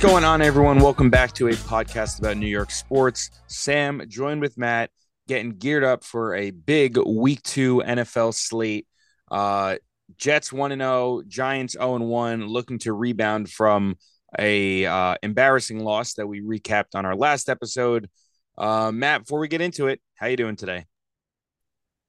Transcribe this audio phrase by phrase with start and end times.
[0.00, 0.78] What's going on, everyone?
[0.78, 3.30] Welcome back to a podcast about New York sports.
[3.48, 4.88] Sam joined with Matt,
[5.28, 8.86] getting geared up for a big week two NFL slate.
[9.30, 9.76] Uh,
[10.16, 13.98] Jets 1 0, Giants 0 1, looking to rebound from
[14.38, 18.08] a uh, embarrassing loss that we recapped on our last episode.
[18.56, 20.86] Uh, Matt, before we get into it, how you doing today?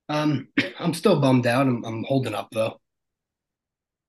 [0.08, 0.48] Um,
[0.80, 1.68] I'm still bummed out.
[1.68, 2.80] I'm, I'm holding up though.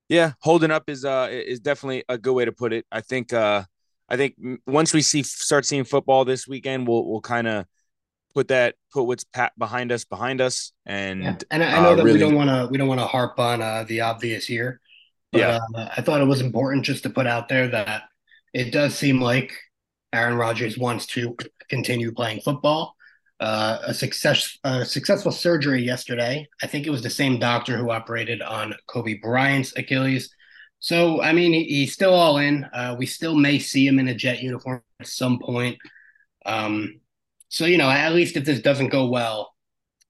[0.08, 2.86] Yeah, holding up is uh is definitely a good way to put it.
[2.92, 3.64] I think uh
[4.12, 7.64] I think once we see start seeing football this weekend, we'll we'll kind of
[8.34, 11.36] put that put what's pat behind us behind us and yeah.
[11.50, 12.14] and I, know uh, that really...
[12.14, 14.80] we don't want to we don't want to harp on uh, the obvious here.
[15.32, 18.02] But, yeah, uh, I thought it was important just to put out there that
[18.52, 19.54] it does seem like
[20.12, 21.34] Aaron Rodgers wants to
[21.70, 22.94] continue playing football.
[23.40, 26.46] Uh, a success a successful surgery yesterday.
[26.62, 30.34] I think it was the same doctor who operated on Kobe Bryant's Achilles.
[30.82, 32.64] So I mean, he, he's still all in.
[32.64, 35.78] Uh, we still may see him in a jet uniform at some point.
[36.44, 37.00] Um,
[37.48, 39.54] so you know, at least if this doesn't go well,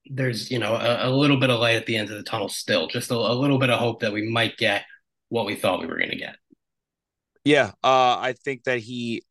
[0.06, 2.48] there's you know a, a little bit of light at the end of the tunnel.
[2.48, 4.84] Still, just a, a little bit of hope that we might get
[5.28, 6.36] what we thought we were going to get.
[7.44, 9.24] Yeah, uh, I think that he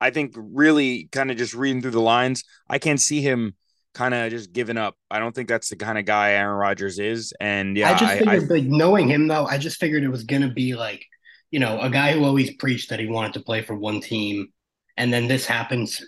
[0.00, 3.54] I think really kind of just reading through the lines, I can't see him
[3.96, 4.94] kind of just giving up.
[5.10, 7.32] I don't think that's the kind of guy Aaron Rodgers is.
[7.40, 10.24] And yeah, I just figured, I, like knowing him though, I just figured it was
[10.24, 11.04] gonna be like,
[11.50, 14.48] you know, a guy who always preached that he wanted to play for one team,
[14.96, 16.04] and then this happens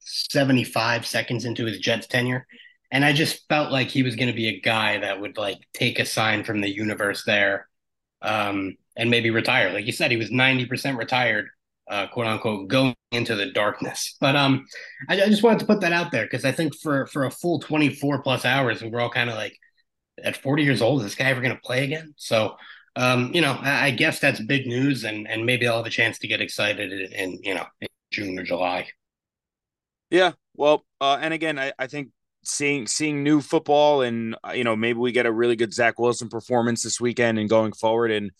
[0.00, 2.46] 75 seconds into his Jets tenure.
[2.90, 5.58] And I just felt like he was going to be a guy that would like
[5.72, 7.68] take a sign from the universe there
[8.22, 9.72] um, and maybe retire.
[9.72, 11.48] Like you said, he was 90% retired
[11.90, 14.16] uh, quote unquote going into the darkness.
[14.20, 14.66] But um,
[15.08, 17.30] I, I just wanted to put that out there because I think for for a
[17.30, 19.56] full 24 plus hours, and we're all kind of like,
[20.22, 22.14] at 40 years old, is this guy ever going to play again?
[22.16, 22.56] So.
[22.96, 25.90] Um, you know, I, I, guess that's big news, and and maybe I'll have a
[25.90, 28.86] chance to get excited in, in you know in June or July.
[30.10, 32.10] Yeah, well, uh, and again, I, I think
[32.44, 35.98] seeing seeing new football and uh, you know maybe we get a really good Zach
[35.98, 38.30] Wilson performance this weekend and going forward and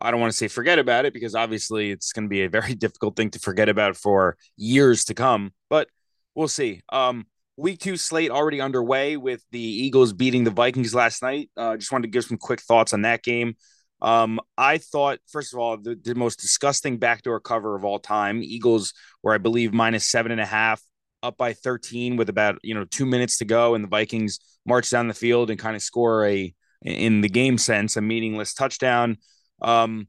[0.00, 2.48] I don't want to say forget about it because obviously it's going to be a
[2.48, 5.88] very difficult thing to forget about for years to come, but
[6.34, 6.80] we'll see.
[6.90, 7.26] Um,
[7.56, 11.50] week two slate already underway with the Eagles beating the Vikings last night.
[11.56, 13.56] Uh, just wanted to give some quick thoughts on that game.
[14.00, 18.42] Um, I thought, first of all, the, the, most disgusting backdoor cover of all time.
[18.42, 20.82] Eagles were, I believe, minus seven and a half,
[21.22, 23.76] up by 13 with about, you know, two minutes to go.
[23.76, 27.58] And the Vikings march down the field and kind of score a, in the game
[27.58, 29.18] sense, a meaningless touchdown.
[29.62, 30.08] Um,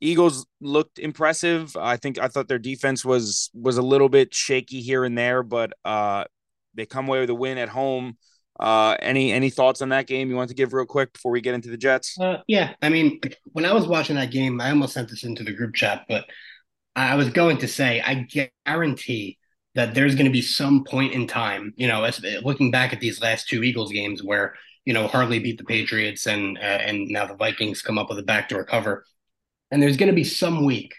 [0.00, 1.76] Eagles looked impressive.
[1.76, 5.42] I think I thought their defense was was a little bit shaky here and there,
[5.42, 6.24] but uh,
[6.74, 8.16] they come away with a win at home.
[8.58, 11.40] Uh, any any thoughts on that game you want to give real quick before we
[11.40, 12.18] get into the Jets?
[12.20, 15.44] Uh, yeah, I mean, when I was watching that game, I almost sent this into
[15.44, 16.26] the group chat, but
[16.96, 18.26] I was going to say I
[18.66, 19.38] guarantee
[19.74, 23.00] that there's going to be some point in time, you know, as, looking back at
[23.00, 24.54] these last two Eagles games where
[24.84, 28.18] you know, Harley beat the Patriots and uh, and now the Vikings come up with
[28.18, 29.04] a backdoor cover.
[29.70, 30.94] And there's going to be some week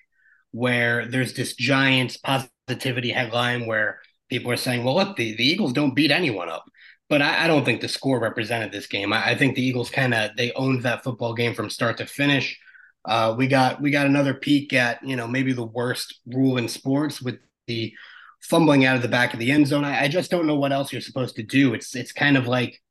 [0.52, 4.00] where there's this Giants positivity headline where
[4.30, 6.66] people are saying, well, look, the, the Eagles don't beat anyone up.
[7.10, 9.12] But I, I don't think the score represented this game.
[9.12, 12.06] I, I think the Eagles kind of they owned that football game from start to
[12.06, 12.58] finish.
[13.04, 16.70] Uh, we got we got another peek at you know maybe the worst rule in
[16.70, 17.94] sports with the
[18.42, 19.84] fumbling out of the back of the end zone.
[19.84, 21.74] I, I just don't know what else you're supposed to do.
[21.74, 22.82] It's it's kind of like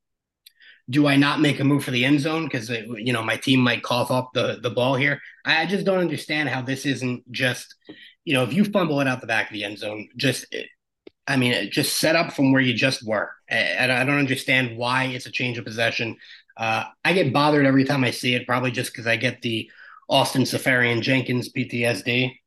[0.91, 3.61] do I not make a move for the end zone because you know my team
[3.61, 5.21] might cough up the the ball here?
[5.45, 7.75] I just don't understand how this isn't just
[8.25, 10.45] you know if you fumble it out the back of the end zone, just
[11.27, 13.31] I mean just set up from where you just were.
[13.49, 16.17] And I don't understand why it's a change of possession.
[16.57, 19.71] Uh, I get bothered every time I see it, probably just because I get the
[20.09, 22.33] Austin Seferian-Jenkins PTSD.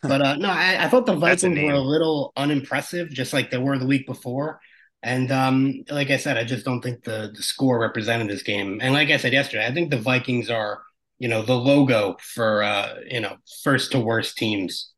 [0.00, 3.58] But uh, no, I, I thought the Vikings were a little unimpressive, just like they
[3.58, 4.60] were the week before.
[5.06, 8.80] And um, like I said, I just don't think the, the score represented this game.
[8.82, 10.82] And like I said yesterday, I think the Vikings are,
[11.20, 14.92] you know, the logo for uh, you know, first to worst teams.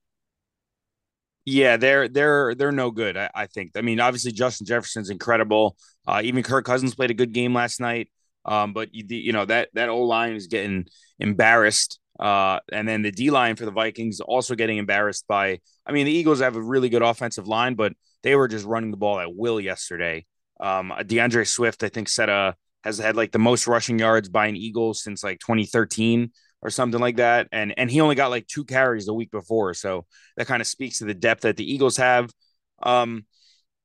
[1.44, 3.18] Yeah, they're they're they're no good.
[3.18, 3.72] I, I think.
[3.76, 5.76] I mean, obviously Justin Jefferson's incredible.
[6.06, 8.08] Uh, even Kirk Cousins played a good game last night.
[8.46, 10.86] Um, but you, you know that that old line is getting
[11.18, 12.00] embarrassed.
[12.18, 15.60] Uh, and then the D line for the Vikings also getting embarrassed by.
[15.84, 17.92] I mean, the Eagles have a really good offensive line, but
[18.22, 20.26] they were just running the ball at will yesterday.
[20.60, 24.46] Um, D'Andre Swift, I think, set a has had like the most rushing yards by
[24.46, 26.30] an Eagle since like 2013
[26.62, 29.74] or something like that, and and he only got like two carries the week before,
[29.74, 30.06] so
[30.36, 32.30] that kind of speaks to the depth that the Eagles have.
[32.82, 33.26] Um,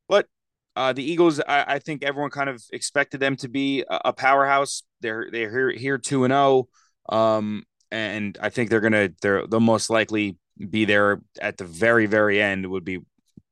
[0.07, 0.27] but
[0.75, 4.13] uh, the Eagles, I, I, think everyone kind of expected them to be a, a
[4.13, 4.83] powerhouse.
[5.01, 6.67] They're they're here here two and zero,
[7.09, 10.37] oh, um, and I think they're gonna they're they'll most likely
[10.69, 12.99] be there at the very, very end would be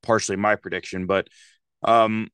[0.01, 1.05] partially my prediction.
[1.05, 1.27] But
[1.83, 2.29] um,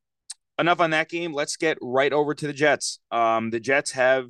[0.58, 1.32] enough on that game.
[1.32, 2.98] Let's get right over to the Jets.
[3.10, 4.26] Um, the Jets have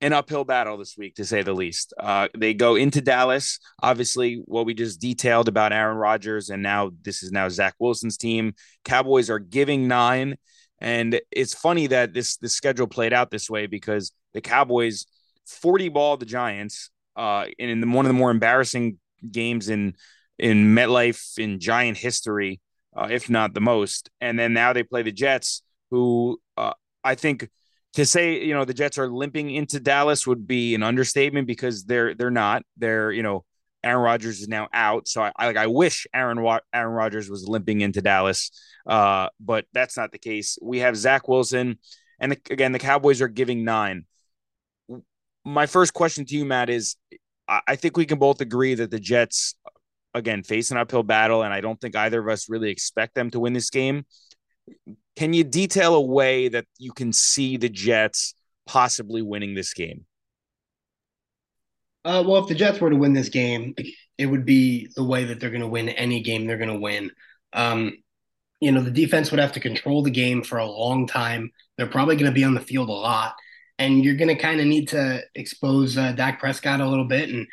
[0.00, 1.94] an uphill battle this week, to say the least.
[1.98, 3.58] Uh, they go into Dallas.
[3.82, 8.18] Obviously, what we just detailed about Aaron Rodgers, and now this is now Zach Wilson's
[8.18, 8.54] team.
[8.84, 10.36] Cowboys are giving nine,
[10.78, 15.06] and it's funny that this the schedule played out this way because the Cowboys
[15.46, 18.98] forty ball the Giants, uh, in one of the more embarrassing
[19.30, 19.94] games in
[20.38, 22.60] in MetLife in Giant history,
[22.96, 24.10] uh, if not the most.
[24.20, 26.72] And then now they play the Jets, who uh,
[27.02, 27.48] I think
[27.94, 31.84] to say you know the Jets are limping into Dallas would be an understatement because
[31.84, 32.64] they're they're not.
[32.76, 33.44] They're you know
[33.82, 36.38] Aaron Rodgers is now out, so I, I like I wish Aaron
[36.72, 38.50] Aaron Rodgers was limping into Dallas,
[38.86, 40.58] uh, but that's not the case.
[40.60, 41.78] We have Zach Wilson,
[42.18, 44.06] and again the Cowboys are giving nine.
[45.44, 46.96] My first question to you, Matt, is
[47.46, 49.54] I think we can both agree that the Jets,
[50.14, 53.30] again, face an uphill battle, and I don't think either of us really expect them
[53.30, 54.06] to win this game.
[55.16, 58.34] Can you detail a way that you can see the Jets
[58.66, 60.06] possibly winning this game?
[62.04, 63.74] Uh, well, if the Jets were to win this game,
[64.18, 66.78] it would be the way that they're going to win any game they're going to
[66.78, 67.10] win.
[67.52, 67.98] Um,
[68.60, 71.50] you know, the defense would have to control the game for a long time.
[71.76, 73.34] They're probably going to be on the field a lot,
[73.78, 77.30] and you're going to kind of need to expose uh, Dak Prescott a little bit
[77.30, 77.46] and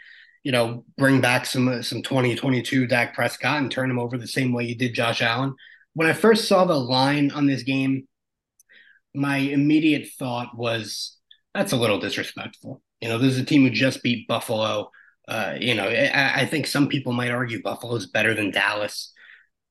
[0.43, 4.27] you know bring back some uh, some 2022 Dak Prescott and turn him over the
[4.27, 5.55] same way you did Josh Allen
[5.93, 8.07] when I first saw the line on this game,
[9.13, 11.17] my immediate thought was
[11.53, 12.81] that's a little disrespectful.
[13.01, 14.89] You know, this is a team who just beat Buffalo.
[15.27, 19.13] Uh, you know, I, I, think some people might argue Buffalo's better than Dallas,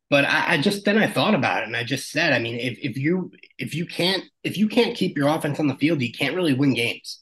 [0.08, 2.56] but I, I, just then I thought about it and I just said, I mean,
[2.56, 6.02] if if you if you can't if you can't keep your offense on the field,
[6.02, 7.19] you can't really win games.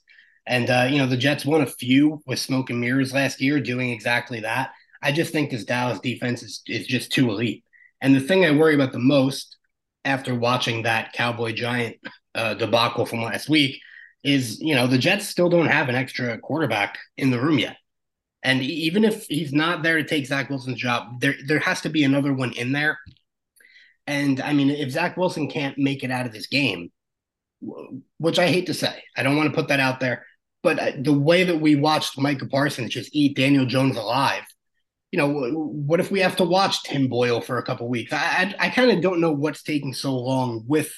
[0.48, 3.60] And uh, you know, the Jets won a few with smoke and mirrors last year,
[3.60, 4.70] doing exactly that.
[5.02, 7.64] I just think this Dallas defense is is just too elite.
[8.00, 9.56] And the thing I worry about the most
[10.04, 11.96] after watching that Cowboy Giant
[12.34, 13.78] uh, debacle from last week
[14.24, 17.76] is, you know, the Jets still don't have an extra quarterback in the room yet.
[18.42, 21.90] And even if he's not there to take Zach Wilson's job, there there has to
[21.90, 22.98] be another one in there.
[24.06, 26.90] And I mean, if Zach Wilson can't make it out of this game,
[28.18, 30.24] which I hate to say, I don't want to put that out there,
[30.62, 34.44] but uh, the way that we watched Micah Parsons just eat Daniel Jones alive
[35.10, 38.12] you know, what if we have to watch Tim Boyle for a couple weeks?
[38.12, 40.92] I I, I kind of don't know what's taking so long with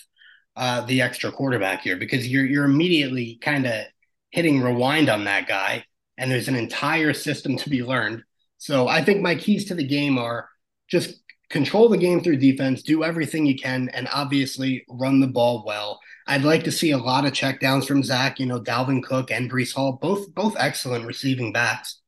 [0.57, 3.85] uh, the extra quarterback here because you're you're immediately kind of
[4.31, 5.85] hitting rewind on that guy,
[6.19, 8.25] and there's an entire system to be learned.
[8.59, 10.49] So I think my keys to the game are
[10.89, 11.15] just
[11.49, 16.01] control the game through defense, do everything you can, and obviously run the ball well.
[16.31, 18.39] I'd like to see a lot of checkdowns from Zach.
[18.39, 22.01] You know, Dalvin Cook and Breece Hall, both both excellent receiving backs.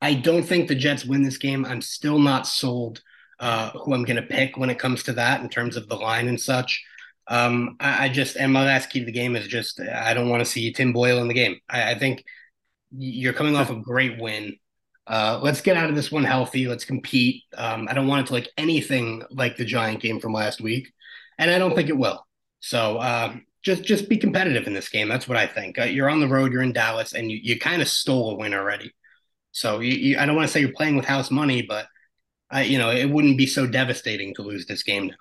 [0.00, 1.66] I don't think the Jets win this game.
[1.66, 3.02] I'm still not sold
[3.38, 5.96] uh, who I'm going to pick when it comes to that in terms of the
[5.96, 6.82] line and such.
[7.28, 10.30] Um, I, I, just and my last key to the game is just I don't
[10.30, 11.60] want to see Tim Boyle in the game.
[11.68, 12.24] I, I think
[12.96, 14.56] you're coming off a great win.
[15.06, 16.68] Uh, let's get out of this one healthy.
[16.68, 17.42] Let's compete.
[17.54, 20.90] Um, I don't want it to like anything like the Giant game from last week,
[21.38, 22.24] and I don't think it will.
[22.60, 25.08] So uh, just just be competitive in this game.
[25.08, 25.78] That's what I think.
[25.78, 26.52] Uh, you're on the road.
[26.52, 28.92] You're in Dallas, and you, you kind of stole a win already.
[29.52, 31.86] So you, you, I don't want to say you're playing with house money, but
[32.50, 35.14] I, you know, it wouldn't be so devastating to lose this game now.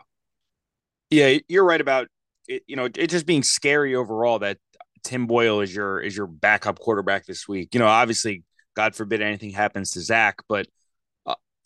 [1.10, 2.08] Yeah, you're right about
[2.48, 2.64] it.
[2.68, 4.58] You know, it just being scary overall that
[5.04, 7.74] Tim Boyle is your is your backup quarterback this week.
[7.74, 8.44] You know, obviously,
[8.76, 10.70] God forbid anything happens to Zach, but uh,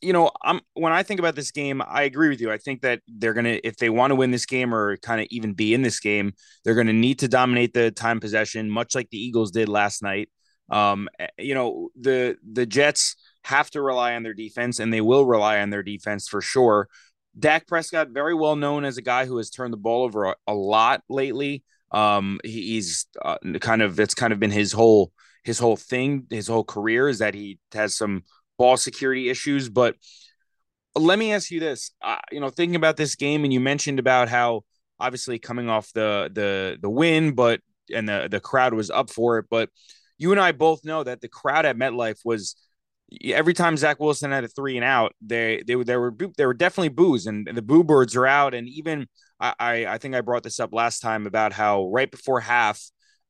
[0.03, 2.51] you know, I'm when I think about this game, I agree with you.
[2.51, 5.27] I think that they're gonna, if they want to win this game or kind of
[5.31, 6.33] even be in this game,
[6.63, 10.29] they're gonna need to dominate the time possession, much like the Eagles did last night.
[10.69, 15.01] Um, eh, you know, the the Jets have to rely on their defense, and they
[15.01, 16.88] will rely on their defense for sure.
[17.38, 20.36] Dak Prescott, very well known as a guy who has turned the ball over a,
[20.48, 21.63] a lot lately.
[21.91, 25.12] Um, he, he's uh, kind of it's kind of been his whole
[25.43, 28.24] his whole thing, his whole career is that he has some
[28.57, 29.69] ball security issues.
[29.69, 29.95] But
[30.95, 34.00] let me ask you this: uh, you know, thinking about this game, and you mentioned
[34.00, 34.62] about how
[35.00, 37.62] obviously coming off the the the win, but
[37.93, 39.69] and the the crowd was up for it, but
[40.17, 42.55] you and I both know that the crowd at MetLife was
[43.24, 46.53] every time Zach Wilson had a three and out, they they there were there were
[46.53, 48.53] definitely boos and the boo birds are out.
[48.53, 49.07] And even
[49.39, 52.81] I I think I brought this up last time about how right before half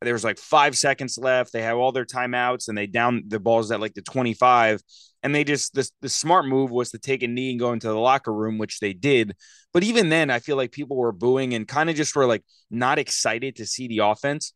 [0.01, 1.53] there was like five seconds left.
[1.53, 4.81] They have all their timeouts and they down the balls at like the 25.
[5.23, 7.87] And they just the, the smart move was to take a knee and go into
[7.87, 9.35] the locker room, which they did.
[9.71, 12.43] But even then, I feel like people were booing and kind of just were like
[12.69, 14.53] not excited to see the offense.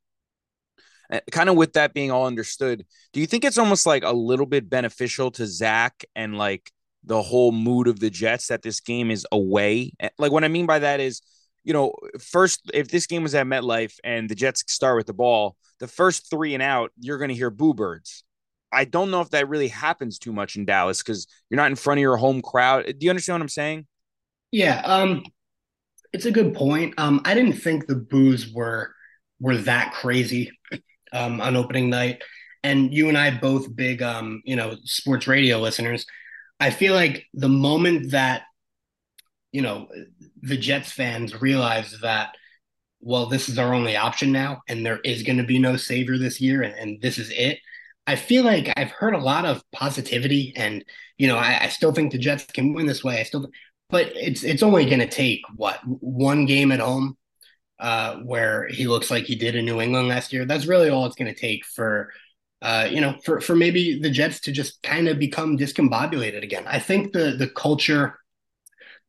[1.09, 4.11] Eh, kind of with that being all understood, do you think it's almost like a
[4.11, 6.71] little bit beneficial to Zach and like
[7.03, 9.93] the whole mood of the Jets that this game is away?
[9.99, 11.21] Eh, like what I mean by that is,
[11.63, 15.13] you know, first if this game was at MetLife and the Jets start with the
[15.13, 18.23] ball, the first three and out, you're going to hear boo birds.
[18.71, 21.75] I don't know if that really happens too much in Dallas because you're not in
[21.75, 22.85] front of your home crowd.
[22.85, 23.87] Do you understand what I'm saying?
[24.51, 25.23] Yeah, um,
[26.13, 26.93] it's a good point.
[26.97, 28.93] Um, I didn't think the boos were
[29.39, 30.51] were that crazy
[31.13, 32.23] um, on opening night.
[32.63, 36.05] And you and I both big, um, you know, sports radio listeners.
[36.59, 38.43] I feel like the moment that,
[39.51, 39.87] you know,
[40.41, 42.35] the Jets fans realize that,
[42.99, 46.17] well, this is our only option now, and there is going to be no savior
[46.17, 47.59] this year, and, and, this is it.
[48.07, 50.83] I feel like I've heard a lot of positivity, and
[51.17, 53.19] you know, I, I still think the Jets can win this way.
[53.19, 53.49] I still,
[53.89, 57.17] but it's it's only going to take what one game at home
[57.79, 60.45] uh, where he looks like he did in New England last year.
[60.45, 62.11] That's really all it's going to take for,
[62.61, 66.63] uh, you know, for for maybe the Jets to just kind of become discombobulated again.
[66.65, 68.17] I think the the culture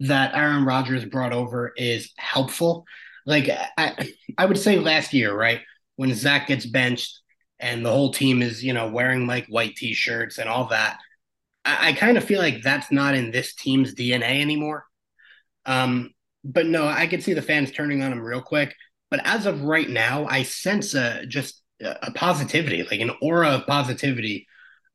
[0.00, 2.84] that Aaron Rodgers brought over is helpful.
[3.26, 5.60] Like I, I would say last year, right
[5.96, 7.20] when Zach gets benched
[7.60, 10.98] and the whole team is, you know, wearing like white t-shirts and all that.
[11.64, 14.84] I, I kind of feel like that's not in this team's DNA anymore.
[15.66, 18.74] Um, but no, I could see the fans turning on him real quick.
[19.10, 23.66] But as of right now, I sense a just a positivity, like an aura of
[23.66, 24.46] positivity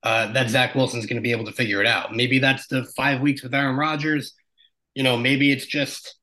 [0.04, 2.14] uh, that Zach Wilson's going to be able to figure it out.
[2.14, 4.34] Maybe that's the five weeks with Aaron Rodgers.
[4.94, 6.16] You know, maybe it's just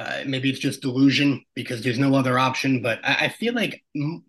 [0.00, 2.80] uh, maybe it's just delusion because there's no other option.
[2.80, 3.84] But I, I feel like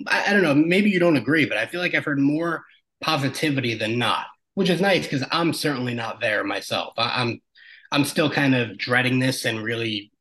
[0.07, 0.53] I, I, don't know.
[0.53, 2.65] Maybe you don't agree, but I feel like I've heard more
[2.99, 4.25] positivity than not,
[4.55, 6.95] which is nice because I'm certainly not there myself.
[6.97, 7.41] I, I'm
[7.89, 10.11] I'm still kind of dreading this and really,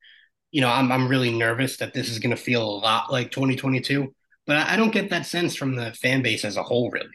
[0.52, 3.33] you know, I'm I'm really nervous that this is going to feel a lot like
[3.33, 4.14] 2022.
[4.47, 7.09] But I, I don't get that sense from the fan base as a whole, really.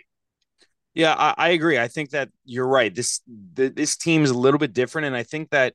[0.93, 1.79] Yeah, I, I agree.
[1.79, 2.93] I think that you're right.
[2.93, 5.73] This this team is a little bit different, and I think that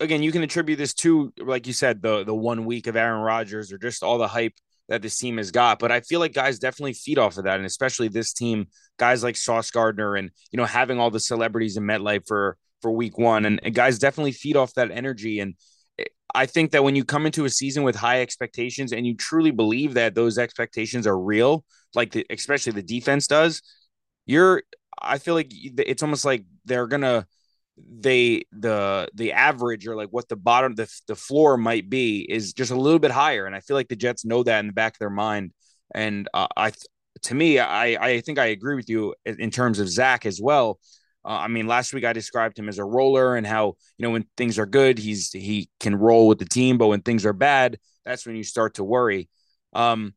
[0.00, 3.22] again, you can attribute this to, like you said, the the one week of Aaron
[3.22, 4.54] Rodgers or just all the hype
[4.88, 5.78] that this team has got.
[5.78, 8.66] But I feel like guys definitely feed off of that, and especially this team,
[8.98, 12.90] guys like Sauce Gardner, and you know having all the celebrities in MetLife for for
[12.90, 13.44] week one.
[13.44, 15.40] And, and guys definitely feed off that energy.
[15.40, 15.54] And
[15.98, 16.04] eh,
[16.34, 19.50] I think that when you come into a season with high expectations and you truly
[19.50, 21.64] believe that those expectations are real,
[21.94, 23.62] like the, especially the defense does,
[24.26, 24.62] you're,
[25.00, 27.26] I feel like it's almost like they're to,
[27.78, 32.52] they the the average or like what the bottom the, the floor might be is
[32.54, 34.72] just a little bit higher and i feel like the jets know that in the
[34.72, 35.52] back of their mind
[35.94, 36.72] and uh, i
[37.22, 40.78] to me i i think i agree with you in terms of zach as well
[41.26, 44.10] uh, I mean, last week I described him as a roller and how you know
[44.10, 47.32] when things are good, he's he can roll with the team, but when things are
[47.32, 49.28] bad, that's when you start to worry.
[49.72, 50.14] Um,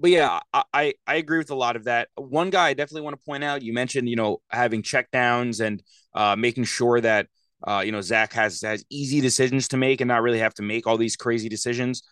[0.00, 2.08] but yeah, I, I, I agree with a lot of that.
[2.16, 3.62] One guy I definitely want to point out.
[3.62, 5.80] You mentioned you know having checkdowns and
[6.18, 7.28] uh, making sure that
[7.66, 10.62] uh, you know Zach has has easy decisions to make and not really have to
[10.62, 12.02] make all these crazy decisions.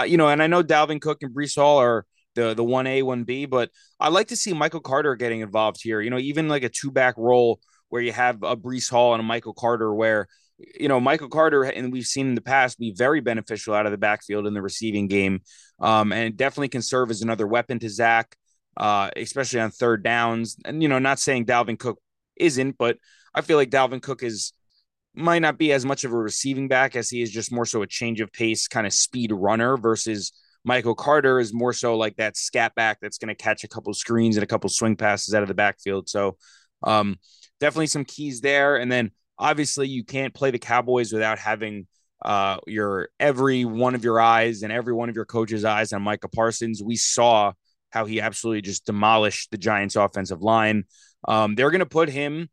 [0.00, 2.86] Uh, you know, and I know Dalvin Cook and Breece Hall are the the one
[2.86, 3.44] A one B.
[3.46, 6.00] But I'd like to see Michael Carter getting involved here.
[6.00, 9.20] You know, even like a two back role where you have a Breece Hall and
[9.20, 10.28] a Michael Carter, where
[10.58, 13.92] you know Michael Carter and we've seen in the past be very beneficial out of
[13.92, 15.42] the backfield in the receiving game,
[15.80, 18.34] um, and definitely can serve as another weapon to Zach,
[18.78, 20.56] uh, especially on third downs.
[20.64, 21.98] And you know, not saying Dalvin Cook
[22.36, 22.98] isn't, but
[23.36, 24.52] I feel like Dalvin Cook is
[25.14, 27.82] might not be as much of a receiving back as he is just more so
[27.82, 30.32] a change of pace kind of speed runner versus
[30.64, 33.94] Michael Carter is more so like that scat back that's going to catch a couple
[33.94, 36.08] screens and a couple swing passes out of the backfield.
[36.08, 36.36] So
[36.82, 37.18] um,
[37.60, 38.76] definitely some keys there.
[38.76, 41.86] And then obviously you can't play the Cowboys without having
[42.22, 46.02] uh, your every one of your eyes and every one of your coach's eyes on
[46.02, 46.82] Micah Parsons.
[46.82, 47.52] We saw
[47.90, 50.84] how he absolutely just demolished the Giants' offensive line.
[51.28, 52.50] Um, they're going to put him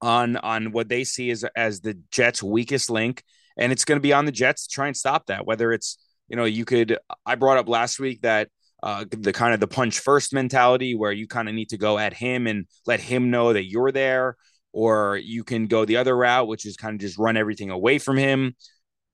[0.00, 3.22] on on what they see as as the Jets' weakest link,
[3.56, 5.46] and it's going to be on the Jets to try and stop that.
[5.46, 8.48] Whether it's you know, you could, I brought up last week that
[8.82, 11.98] uh, the kind of the punch first mentality where you kind of need to go
[11.98, 14.36] at him and let him know that you're there,
[14.72, 17.98] or you can go the other route, which is kind of just run everything away
[17.98, 18.54] from him.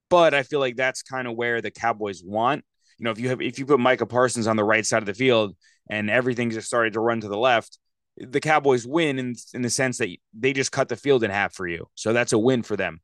[0.09, 2.63] But I feel like that's kind of where the Cowboys want.
[2.99, 5.07] You know, if you have if you put Micah Parsons on the right side of
[5.07, 5.55] the field
[5.89, 7.79] and everything just started to run to the left,
[8.17, 11.53] the Cowboys win in in the sense that they just cut the field in half
[11.53, 11.87] for you.
[11.95, 13.01] So that's a win for them.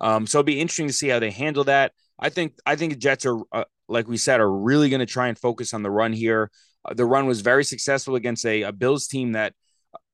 [0.00, 1.92] Um, so it'll be interesting to see how they handle that.
[2.18, 5.06] I think I think the Jets are, uh, like we said, are really going to
[5.06, 6.50] try and focus on the run here.
[6.84, 9.54] Uh, the run was very successful against a, a Bills team that,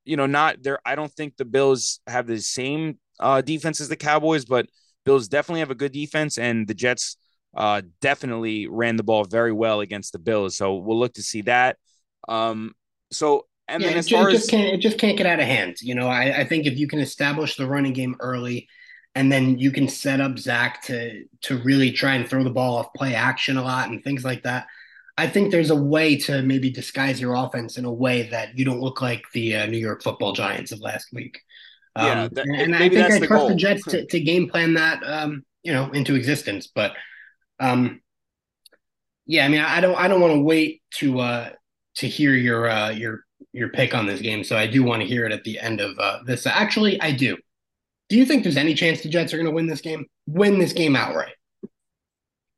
[0.04, 0.78] you know, not there.
[0.84, 4.66] I don't think the Bills have the same uh, defense as the Cowboys, but
[5.04, 7.16] Bills definitely have a good defense, and the Jets
[7.56, 10.56] uh, definitely ran the ball very well against the Bills.
[10.56, 11.76] So we'll look to see that.
[12.28, 12.72] Um,
[13.12, 15.26] so and yeah, then as it, far it just as can't it just can't get
[15.26, 15.76] out of hand.
[15.80, 18.68] You know, I, I think if you can establish the running game early,
[19.14, 22.76] and then you can set up Zach to to really try and throw the ball
[22.76, 24.66] off play action a lot and things like that.
[25.16, 28.64] I think there's a way to maybe disguise your offense in a way that you
[28.64, 31.40] don't look like the uh, New York Football Giants of last week.
[31.94, 33.48] Um, yeah, that, and I think that's I the trust goal.
[33.48, 36.66] the Jets to, to game plan that, um, you know, into existence.
[36.66, 36.94] But
[37.60, 38.00] um,
[39.26, 41.50] yeah, I mean, I don't, I don't want to wait to uh,
[41.96, 43.23] to hear your uh, your
[43.54, 44.42] your pick on this game.
[44.44, 46.46] So I do want to hear it at the end of uh, this.
[46.46, 47.36] Actually, I do.
[48.08, 50.04] Do you think there's any chance the Jets are going to win this game?
[50.26, 51.34] Win this game outright?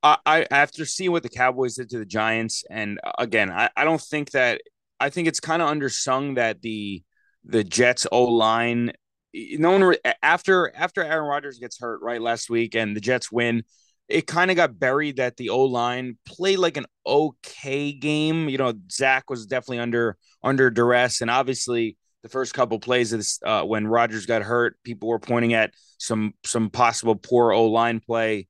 [0.02, 3.68] I, I after seeing what the Cowboys did to the Giants, and uh, again, I,
[3.76, 4.62] I don't think that
[4.98, 7.02] I think it's kind of undersung that the
[7.44, 8.92] the Jets O line,
[9.34, 13.64] no one after after Aaron Rodgers gets hurt right last week and the Jets win,
[14.08, 18.48] it kind of got buried that the O line played like an okay game.
[18.48, 23.20] You know, Zach was definitely under under duress, and obviously the first couple plays of
[23.20, 27.66] this, uh, when Rodgers got hurt, people were pointing at some some possible poor O
[27.66, 28.48] line play.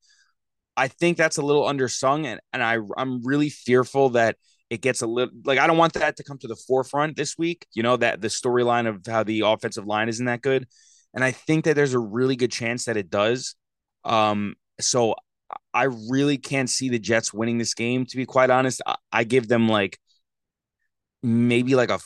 [0.77, 4.37] I think that's a little undersung, and, and I I'm really fearful that
[4.69, 7.39] it gets a little like I don't want that to come to the forefront this
[7.39, 7.67] week.
[7.75, 10.67] You know that the storyline of how the offensive line isn't that good,
[11.15, 13.55] and I think that there's a really good chance that it does.
[14.05, 15.15] Um, so
[15.77, 18.07] I really can't see the Jets winning this game.
[18.07, 19.99] To be quite honest, I, I give them like
[21.23, 22.01] maybe like a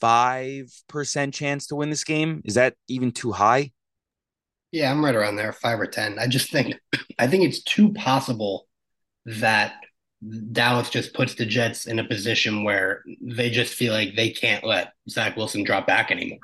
[0.00, 2.40] five percent chance to win this game.
[2.46, 3.72] Is that even too high?
[4.72, 6.18] Yeah, I'm right around there, five or ten.
[6.18, 6.76] I just think
[7.18, 8.66] I think it's too possible
[9.26, 9.74] that
[10.52, 14.64] Dallas just puts the Jets in a position where they just feel like they can't
[14.64, 16.38] let Zach Wilson drop back anymore.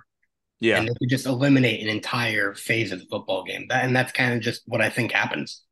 [0.60, 0.76] Yeah.
[0.76, 3.64] And they could just eliminate an entire phase of the football game.
[3.70, 5.62] That, and that's kind of just what I think happens.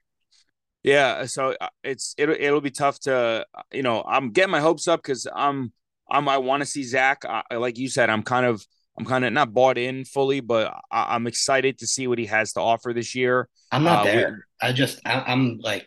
[0.88, 4.88] Yeah, so uh, it's it'll it'll be tough to you know I'm getting my hopes
[4.88, 5.70] up because I'm
[6.10, 7.24] I'm I want to see Zach.
[7.26, 8.64] I, like you said, I'm kind of
[8.98, 12.24] I'm kind of not bought in fully, but I, am excited to see what he
[12.26, 13.50] has to offer this year.
[13.70, 14.46] I'm not uh, there.
[14.62, 15.86] I just I, I'm like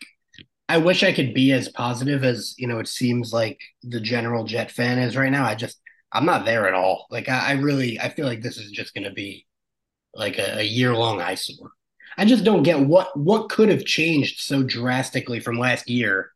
[0.69, 4.43] I wish I could be as positive as you know it seems like the general
[4.43, 5.45] Jet fan is right now.
[5.45, 7.07] I just I'm not there at all.
[7.09, 9.47] Like I, I really I feel like this is just going to be
[10.13, 11.71] like a, a year long eyesore.
[12.17, 16.32] I just don't get what what could have changed so drastically from last year.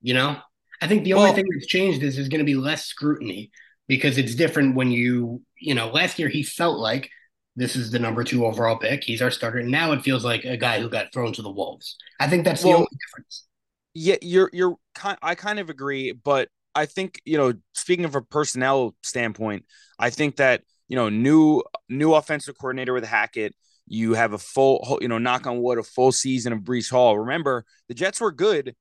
[0.00, 0.36] You know,
[0.80, 3.50] I think the only thing that's changed is there's going to be less scrutiny
[3.88, 7.10] because it's different when you you know last year he felt like
[7.56, 9.02] this is the number two overall pick.
[9.02, 9.62] He's our starter.
[9.62, 11.96] Now it feels like a guy who got thrown to the wolves.
[12.20, 13.46] I think that's the only difference.
[13.94, 15.18] Yeah, you're you're kind.
[15.22, 19.64] I kind of agree, but I think you know, speaking of a personnel standpoint,
[19.98, 23.54] I think that you know, new new offensive coordinator with Hackett
[23.86, 27.18] you have a full, you know, knock on wood, a full season of Breece Hall.
[27.18, 28.74] Remember, the Jets were good.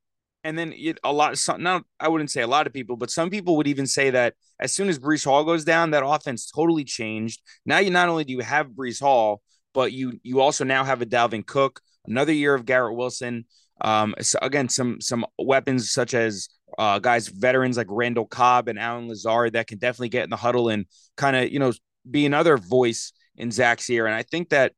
[0.44, 2.98] And then it, a lot of some, not, I wouldn't say a lot of people,
[2.98, 6.06] but some people would even say that as soon as Breece Hall goes down, that
[6.06, 7.42] offense totally changed.
[7.66, 9.42] Now you not only do you have Breece Hall,
[9.74, 13.46] but you you also now have a Dalvin Cook, another year of Garrett Wilson.
[13.82, 18.80] Um, so again, some some weapons such as uh, guys, veterans like Randall Cobb and
[18.80, 20.86] Allen Lazard that can definitely get in the huddle and
[21.18, 21.74] kind of you know
[22.10, 24.06] be another voice in Zach's ear.
[24.06, 24.74] And I think that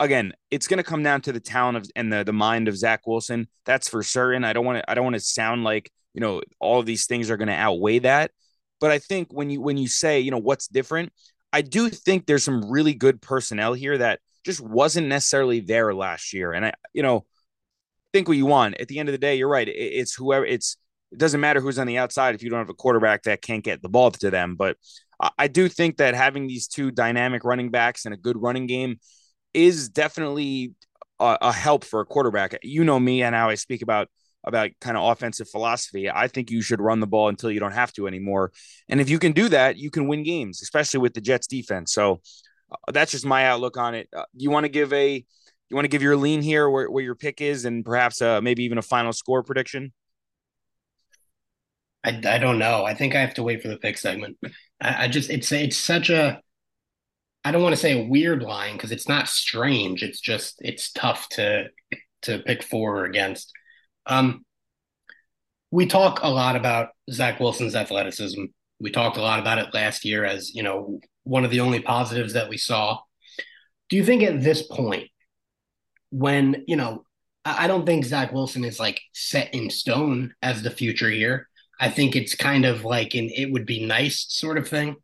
[0.00, 2.76] again, it's going to come down to the talent of and the the mind of
[2.76, 3.48] Zach Wilson.
[3.64, 4.44] That's for certain.
[4.44, 7.06] I don't want to I don't want to sound like you know all of these
[7.06, 8.30] things are going to outweigh that.
[8.80, 11.12] But I think when you when you say you know what's different,
[11.52, 16.32] I do think there's some really good personnel here that just wasn't necessarily there last
[16.32, 16.52] year.
[16.52, 17.26] And I you know
[18.12, 18.80] think what you want.
[18.80, 19.68] At the end of the day, you're right.
[19.68, 20.76] it's whoever it's.
[21.12, 23.62] It doesn't matter who's on the outside if you don't have a quarterback that can't
[23.62, 24.56] get the ball to them.
[24.56, 24.76] But
[25.38, 28.98] I do think that having these two dynamic running backs and a good running game
[29.56, 30.74] is definitely
[31.18, 32.58] a, a help for a quarterback.
[32.62, 34.08] You know me and how I speak about
[34.44, 36.08] about kind of offensive philosophy.
[36.08, 38.52] I think you should run the ball until you don't have to anymore.
[38.88, 41.92] And if you can do that, you can win games, especially with the Jets defense.
[41.92, 42.20] So
[42.70, 44.08] uh, that's just my outlook on it.
[44.14, 45.24] Uh, you want to give a
[45.68, 48.40] you want to give your lean here where, where your pick is and perhaps uh,
[48.40, 49.92] maybe even a final score prediction?
[52.04, 52.84] I, I don't know.
[52.84, 54.36] I think I have to wait for the pick segment.
[54.80, 56.40] I, I just it's it's such a
[57.46, 60.02] I don't want to say a weird line because it's not strange.
[60.02, 61.68] It's just it's tough to
[62.22, 63.52] to pick for or against.
[64.04, 64.44] Um,
[65.70, 68.46] we talk a lot about Zach Wilson's athleticism.
[68.80, 71.78] We talked a lot about it last year as you know one of the only
[71.78, 72.98] positives that we saw.
[73.90, 75.08] Do you think at this point,
[76.10, 77.04] when you know,
[77.44, 81.48] I don't think Zach Wilson is like set in stone as the future here.
[81.78, 84.96] I think it's kind of like an it would be nice sort of thing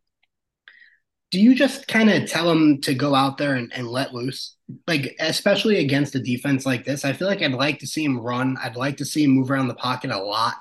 [1.33, 4.55] do you just kind of tell him to go out there and, and let loose?
[4.87, 8.19] Like, especially against a defense like this, I feel like I'd like to see him
[8.19, 8.55] run.
[8.63, 10.53] I'd like to see him move around the pocket a lot.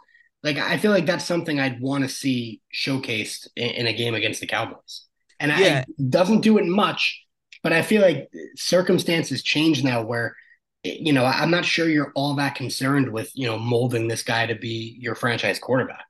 [0.43, 4.15] Like, I feel like that's something I'd want to see showcased in, in, a game
[4.15, 5.05] against the Cowboys.
[5.39, 5.85] And yeah.
[5.87, 7.23] I doesn't do it much,
[7.63, 10.35] but I feel like circumstances change now where,
[10.85, 14.47] you know, I'm not sure you're all that concerned with, you know, molding this guy
[14.47, 16.07] to be your franchise quarterback.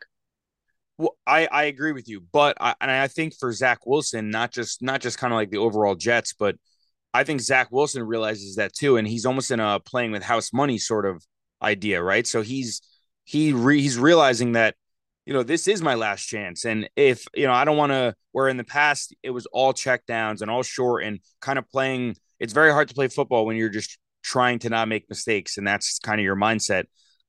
[1.03, 4.53] Well, I, I agree with you, but I, and I think for Zach Wilson, not
[4.53, 6.55] just not just kind of like the overall Jets, but
[7.13, 10.53] I think Zach Wilson realizes that too, and he's almost in a playing with house
[10.53, 11.27] money sort of
[11.61, 12.25] idea, right?
[12.25, 12.83] So he's
[13.25, 14.77] he re, he's realizing that
[15.27, 18.15] you know this is my last chance, and if you know I don't want to.
[18.31, 21.69] Where in the past it was all check downs and all short and kind of
[21.69, 22.17] playing.
[22.39, 25.67] It's very hard to play football when you're just trying to not make mistakes, and
[25.67, 26.85] that's kind of your mindset.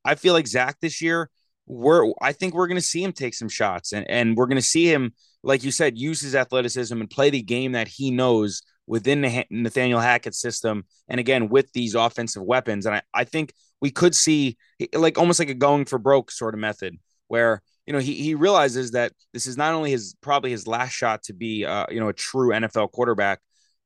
[0.05, 1.31] I feel like Zach this year
[1.65, 4.57] we're I think we're going to see him take some shots and and we're going
[4.57, 8.11] to see him like you said use his athleticism and play the game that he
[8.11, 13.23] knows within the Nathaniel Hackett system and again with these offensive weapons and I I
[13.23, 14.57] think we could see
[14.93, 16.97] like almost like a going for broke sort of method
[17.27, 20.91] where you know he he realizes that this is not only his probably his last
[20.91, 23.39] shot to be uh you know a true NFL quarterback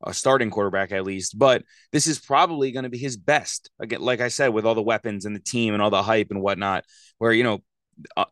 [0.04, 3.72] a starting quarterback at least, but this is probably going to be his best.
[3.80, 6.28] Again, like I said, with all the weapons and the team and all the hype
[6.30, 6.86] and whatnot,
[7.18, 7.64] where you know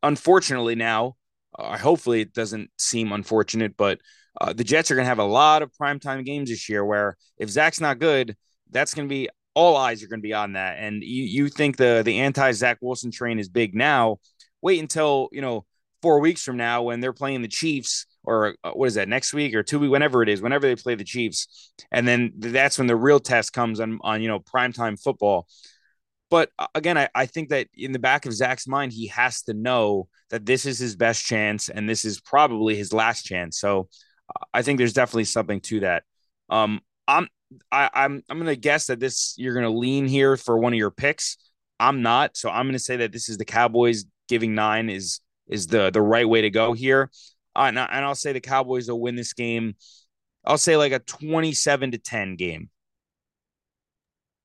[0.04, 1.16] unfortunately now,
[1.58, 4.00] uh, hopefully it doesn't seem unfortunate, but
[4.40, 7.16] uh, the Jets are going to have a lot of primetime games this year where
[7.38, 8.36] if Zach's not good,
[8.72, 10.78] that's going to be all eyes are going to be on that.
[10.80, 14.18] And you, you think the, the anti Zach Wilson train is big now.
[14.62, 15.66] Wait until, you know,
[16.02, 19.34] four weeks from now when they're playing the Chiefs or uh, what is that next
[19.34, 21.72] week or two week, whenever it is, whenever they play the Chiefs.
[21.92, 25.48] And then that's when the real test comes on, on, you know, primetime football.
[26.36, 29.44] But uh, again, I, I think that in the back of Zach's mind, he has
[29.44, 33.58] to know that this is his best chance and this is probably his last chance.
[33.58, 33.88] So
[34.54, 36.04] I think there's definitely something to that.
[36.50, 37.30] Um, I'm
[37.72, 40.92] I, I'm I'm gonna guess that this you're gonna lean here for one of your
[40.92, 41.38] picks.
[41.80, 45.68] I'm not, so I'm gonna say that this is the Cowboys giving nine is is
[45.68, 47.12] the the right way to go here.
[47.56, 49.78] Uh, and, and I'll say the Cowboys will win this game.
[50.44, 52.70] I'll say like a 27 to 10 game.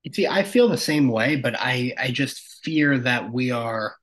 [0.03, 3.95] You see, I feel the same way, but I I just fear that we are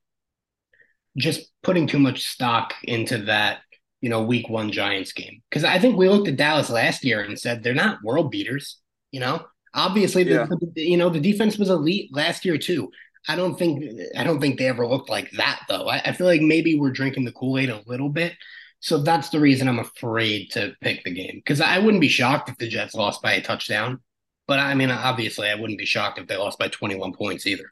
[1.16, 3.58] just putting too much stock into that,
[4.00, 5.42] you know, week one Giants game.
[5.50, 8.78] Because I think we looked at Dallas last year and said they're not world beaters.
[9.10, 10.46] You know, obviously, yeah.
[10.46, 12.90] the, the, you know, the defense was elite last year too.
[13.26, 13.84] I don't think
[14.16, 15.88] I don't think they ever looked like that though.
[15.88, 18.34] I, I feel like maybe we're drinking the Kool Aid a little bit.
[18.80, 22.48] So that's the reason I'm afraid to pick the game because I wouldn't be shocked
[22.48, 24.00] if the Jets lost by a touchdown.
[24.48, 27.70] But I mean, obviously, I wouldn't be shocked if they lost by 21 points either.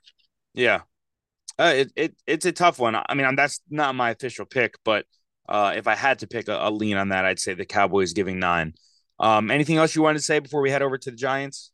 [0.55, 0.83] Yeah,
[1.59, 2.95] uh, it, it it's a tough one.
[2.95, 5.07] I mean, that's not my official pick, but
[5.49, 8.13] uh, if I had to pick a, a, lean on that, I'd say the Cowboys
[8.13, 8.75] giving nine.
[9.19, 11.73] Um, anything else you wanted to say before we head over to the Giants?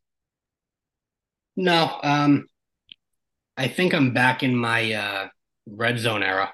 [1.57, 2.47] No, um,
[3.57, 5.29] I think I'm back in my uh,
[5.67, 6.53] red zone era.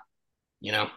[0.61, 0.89] You know,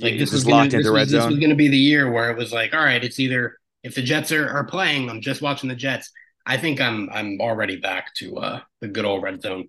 [0.00, 1.20] like this is locked into red was, zone.
[1.20, 3.58] This was going to be the year where it was like, all right, it's either
[3.84, 6.10] if the Jets are, are playing, I'm just watching the Jets.
[6.46, 9.68] I think I'm I'm already back to uh, the good old red zone.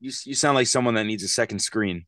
[0.00, 2.06] You you sound like someone that needs a second screen.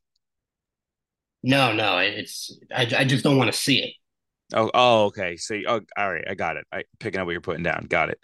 [1.42, 3.92] No, no, it's I, I just don't want to see it.
[4.52, 5.37] Oh, oh, okay.
[5.37, 6.66] So, oh, all right, I got it.
[6.72, 7.87] I picking up what you're putting down.
[7.88, 8.18] Got it.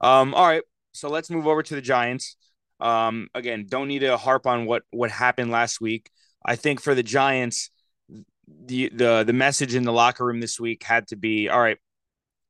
[0.00, 0.62] Um, all right.
[0.92, 2.36] So let's move over to the Giants.
[2.80, 6.10] Um, again, don't need to harp on what what happened last week.
[6.44, 7.70] I think for the Giants,
[8.64, 11.78] the the the message in the locker room this week had to be all right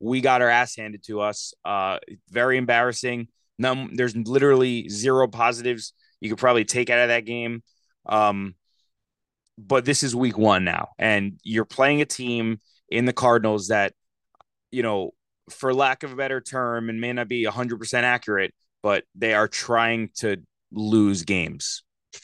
[0.01, 1.55] we got our ass handed to us.
[1.65, 1.99] Uh,
[2.31, 3.29] very embarrassing.
[3.59, 7.63] No, there's literally zero positives you could probably take out of that game.
[8.07, 8.55] Um,
[9.59, 13.93] but this is week one now, and you're playing a team in the Cardinals that,
[14.71, 15.11] you know,
[15.51, 19.49] for lack of a better term, and may not be 100% accurate, but they are
[19.49, 20.39] trying to
[20.73, 21.83] lose games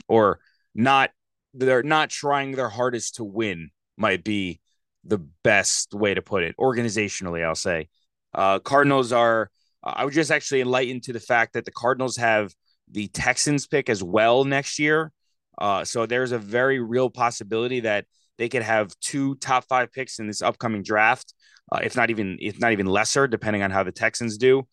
[0.08, 0.38] or
[0.74, 1.10] not.
[1.52, 4.60] They're not trying their hardest to win, might be
[5.06, 7.88] the best way to put it organizationally i'll say.
[8.34, 9.50] Uh, cardinals are
[9.82, 12.52] i was just actually enlightened to the fact that the cardinals have
[12.90, 15.12] the texans pick as well next year.
[15.58, 18.04] Uh, so there's a very real possibility that
[18.36, 21.32] they could have two top five picks in this upcoming draft
[21.72, 24.66] uh, if not even if not even lesser depending on how the texans do.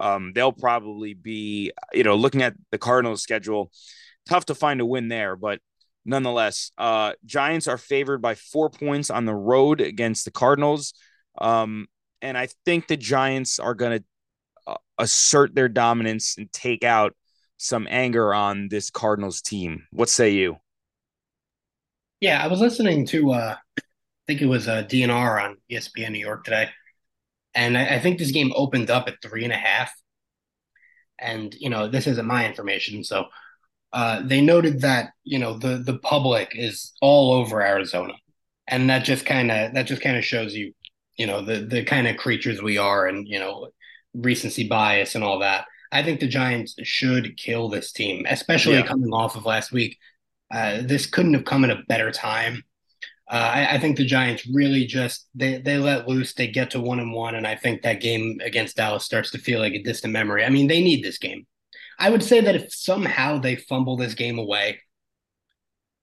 [0.00, 3.70] Um, they'll probably be you know looking at the cardinals schedule
[4.26, 5.60] tough to find a win there but
[6.04, 10.94] nonetheless, uh, Giants are favored by four points on the road against the Cardinals.
[11.38, 11.86] Um,
[12.22, 14.04] and I think the Giants are going to
[14.66, 17.14] uh, assert their dominance and take out
[17.56, 19.86] some anger on this Cardinals team.
[19.90, 20.56] What say you?
[22.20, 23.82] Yeah, I was listening to, uh, I
[24.26, 26.68] think it was uh, DNR on ESPN New York today.
[27.54, 29.92] And I, I think this game opened up at three and a half.
[31.18, 33.04] And, you know, this isn't my information.
[33.04, 33.26] So
[33.92, 38.14] uh, they noted that, you know, the, the public is all over Arizona.
[38.68, 40.72] And that just kind of that just kind of shows you,
[41.16, 43.68] you know, the the kind of creatures we are and, you know,
[44.14, 45.64] recency bias and all that.
[45.92, 48.86] I think the Giants should kill this team, especially Yeah.
[48.86, 49.98] coming off of last week.
[50.52, 52.62] Uh, this couldn't have come at a better time.
[53.28, 56.34] Uh, I, I think the Giants really just they they let loose.
[56.34, 59.38] They get to one and one, and I think that game against Dallas starts to
[59.38, 60.44] feel like a distant memory.
[60.44, 61.46] I mean, they need this game.
[62.00, 64.80] I would say that if somehow they fumble this game away,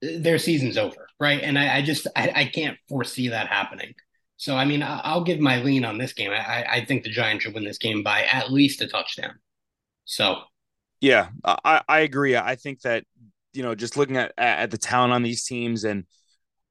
[0.02, 1.42] their season's over, right?
[1.42, 3.94] And I, I just I, I can't foresee that happening.
[4.38, 6.32] So I mean, I, will give my lean on this game.
[6.32, 9.40] I, I think the Giants should win this game by at least a touchdown.
[10.06, 10.42] So
[11.02, 12.38] Yeah, I, I agree.
[12.38, 13.04] I think that,
[13.54, 16.06] you know, just looking at, at the talent on these teams and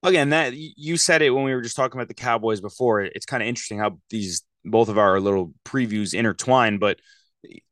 [0.05, 3.03] again, that you said it when we were just talking about the Cowboys before.
[3.03, 7.01] It's kind of interesting how these both of our little previews intertwine, but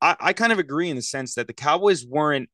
[0.01, 2.49] I, I kind of agree in the sense that the Cowboys weren't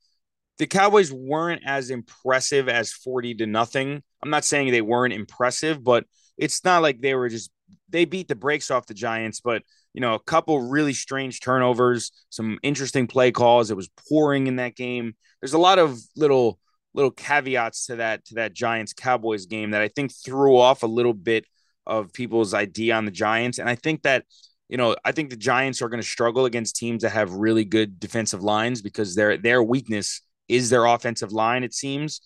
[0.59, 4.03] the Cowboys weren't as impressive as 40 to nothing.
[4.23, 6.05] I'm not saying they weren't impressive, but
[6.37, 7.51] it's not like they were just
[7.89, 9.63] they beat the brakes off the Giants, but
[9.95, 13.71] you know, a couple really strange turnovers, some interesting play calls.
[13.71, 15.15] It was pouring in that game.
[15.41, 16.59] There's a lot of little
[16.93, 20.89] little caveats to that to that Giants Cowboys game that I think threw off a
[20.89, 21.47] little bit
[21.87, 23.59] of people's idea on the Giants.
[23.59, 24.25] And I think that
[24.71, 27.65] you know, I think the Giants are going to struggle against teams that have really
[27.65, 31.65] good defensive lines because their their weakness is their offensive line.
[31.65, 32.21] It seems,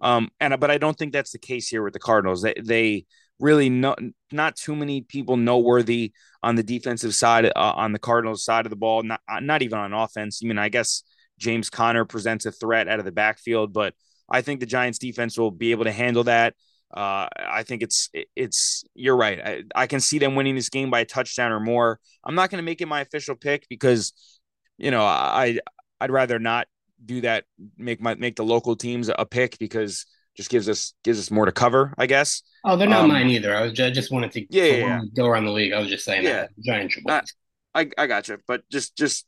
[0.00, 2.40] um, and but I don't think that's the case here with the Cardinals.
[2.40, 3.04] They they
[3.38, 3.98] really not
[4.32, 8.70] not too many people noteworthy on the defensive side uh, on the Cardinals side of
[8.70, 9.02] the ball.
[9.02, 10.40] Not not even on offense.
[10.42, 11.02] I mean, I guess
[11.38, 13.92] James Conner presents a threat out of the backfield, but
[14.26, 16.54] I think the Giants defense will be able to handle that.
[16.92, 19.40] Uh, I think it's it's you're right.
[19.40, 22.00] I, I, can see them winning this game by a touchdown or more.
[22.24, 24.12] I'm not going to make it my official pick because
[24.76, 25.60] you know I
[26.00, 26.66] I'd rather not
[27.04, 27.44] do that.
[27.78, 30.04] Make my make the local teams a pick because
[30.36, 32.42] just gives us gives us more to cover, I guess.
[32.64, 33.54] Oh, they're not um, mine either.
[33.54, 35.72] I was just, I just wanted to yeah, yeah, go around the league.
[35.72, 36.42] I was just saying yeah.
[36.42, 37.20] that Giants should win.
[37.74, 39.26] I I got you, but just just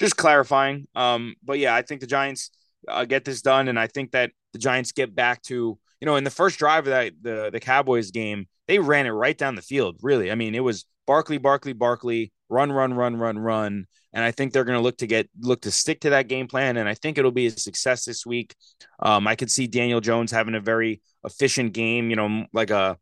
[0.00, 0.88] just clarifying.
[0.94, 2.50] Um, but yeah, I think the Giants
[2.88, 6.16] uh, get this done, and I think that the Giants get back to you know
[6.16, 9.54] in the first drive of that the the Cowboys game, they ran it right down
[9.54, 9.98] the field.
[10.02, 14.30] Really, I mean, it was Barkley, Barkley, Barkley, run, run, run, run, run, and I
[14.30, 16.88] think they're going to look to get look to stick to that game plan, and
[16.88, 18.54] I think it'll be a success this week.
[19.00, 22.10] Um, I could see Daniel Jones having a very efficient game.
[22.10, 22.96] You know, like a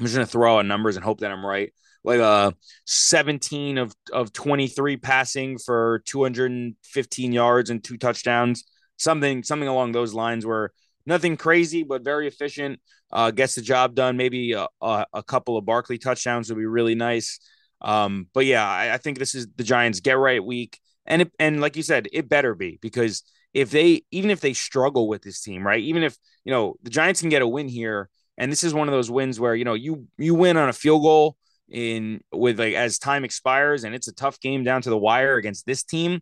[0.00, 1.72] I'm just going to throw out numbers and hope that I'm right
[2.04, 2.50] like a uh,
[2.86, 8.64] 17 of of 23 passing for 215 yards and two touchdowns
[8.96, 10.70] something something along those lines where
[11.08, 12.80] nothing crazy but very efficient.
[13.10, 14.16] Uh, gets the job done.
[14.18, 17.40] Maybe a, a, a, couple of Barkley touchdowns would be really nice.
[17.80, 21.32] Um, but yeah, I, I, think this is the Giants get right week, and it,
[21.38, 23.22] and like you said, it better be because
[23.54, 25.80] if they even if they struggle with this team, right?
[25.80, 28.88] Even if you know the Giants can get a win here, and this is one
[28.88, 31.36] of those wins where you know you you win on a field goal
[31.70, 35.36] in with like as time expires, and it's a tough game down to the wire
[35.36, 36.20] against this team.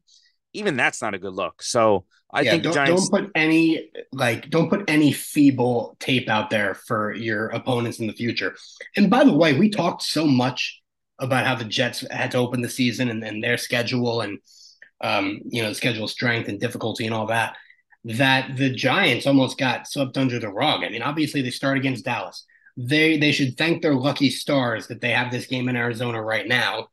[0.53, 1.63] Even that's not a good look.
[1.63, 3.09] So I yeah, think don't, Giants...
[3.09, 8.07] don't put any like don't put any feeble tape out there for your opponents in
[8.07, 8.57] the future.
[8.97, 10.83] And by the way, we talked so much
[11.19, 14.39] about how the Jets had to open the season and, and their schedule and
[15.01, 17.57] um, you know schedule strength and difficulty and all that.
[18.05, 20.85] That the Giants almost got swept under the rug.
[20.85, 22.45] I mean, obviously they start against Dallas.
[22.77, 26.47] They they should thank their lucky stars that they have this game in Arizona right
[26.47, 26.89] now.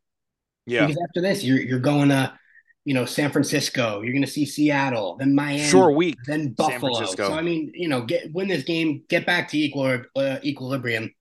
[0.65, 0.85] Yeah.
[0.85, 2.33] Because after this, you're you're going to
[2.85, 4.01] you know, San Francisco.
[4.01, 7.05] You're going to see Seattle, then Miami, sure week, then Buffalo.
[7.05, 11.13] So I mean, you know, get win this game, get back to equal uh, equilibrium,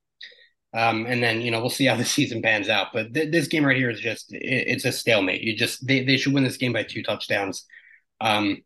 [0.73, 2.87] um, and then you know we'll see how the season pans out.
[2.93, 5.41] But th- this game right here is just it, it's a stalemate.
[5.41, 7.65] You just they they should win this game by two touchdowns,
[8.19, 8.61] um,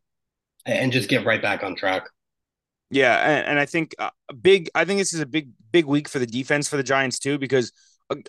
[0.65, 2.03] and just get right back on track.
[2.89, 4.10] Yeah, and, and I think uh,
[4.41, 4.69] big.
[4.73, 7.38] I think this is a big big week for the defense for the Giants too,
[7.38, 7.71] because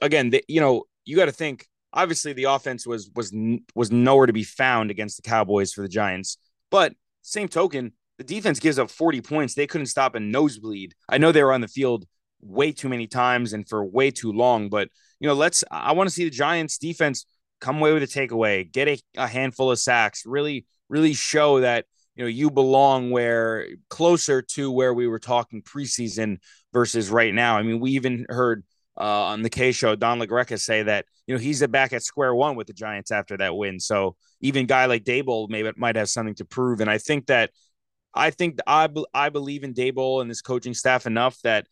[0.02, 3.34] again, they, you know, you got to think obviously the offense was was
[3.74, 6.38] was nowhere to be found against the Cowboys for the Giants.
[6.70, 9.54] But same token, the defense gives up 40 points.
[9.54, 10.94] They couldn't stop a nosebleed.
[11.08, 12.06] I know they were on the field
[12.40, 14.88] way too many times and for way too long, but
[15.20, 17.26] you know, let's I want to see the Giants defense
[17.60, 21.86] come away with a takeaway, get a, a handful of sacks, really, really show that
[22.14, 26.38] you know you belong where closer to where we were talking preseason
[26.72, 27.56] versus right now.
[27.56, 28.64] I mean, we even heard
[29.00, 32.34] uh, on the Kay show, Don LaGreca say that you know he's back at square
[32.34, 33.78] one with the Giants after that win.
[33.78, 36.80] So even guy like Daboll maybe might have something to prove.
[36.80, 37.50] And I think that
[38.14, 41.66] I think I I believe in Daboll and this coaching staff enough that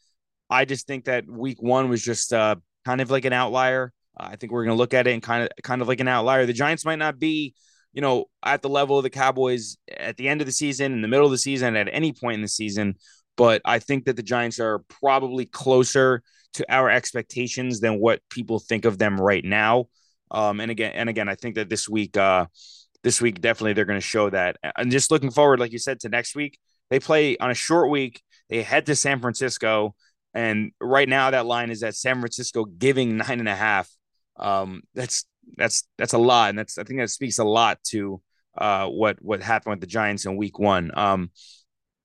[0.48, 3.92] I just think that week one was just uh, kind of like an outlier.
[4.16, 6.08] I think we're going to look at it and kind of kind of like an
[6.08, 6.46] outlier.
[6.46, 7.54] The Giants might not be,
[7.92, 11.02] you know, at the level of the Cowboys at the end of the season, in
[11.02, 12.94] the middle of the season, at any point in the season,
[13.36, 16.22] but I think that the Giants are probably closer
[16.54, 19.86] to our expectations than what people think of them right now.
[20.30, 22.46] Um, and again, and again, I think that this week, uh,
[23.02, 24.56] this week definitely they're going to show that.
[24.76, 26.58] And just looking forward, like you said, to next week,
[26.90, 28.22] they play on a short week.
[28.48, 29.94] They head to San Francisco,
[30.32, 33.90] and right now that line is at San Francisco giving nine and a half.
[34.38, 35.24] Um, that's
[35.56, 38.20] that's that's a lot, and that's I think that speaks a lot to
[38.56, 40.90] uh, what what happened with the Giants in Week One.
[40.94, 41.30] Um,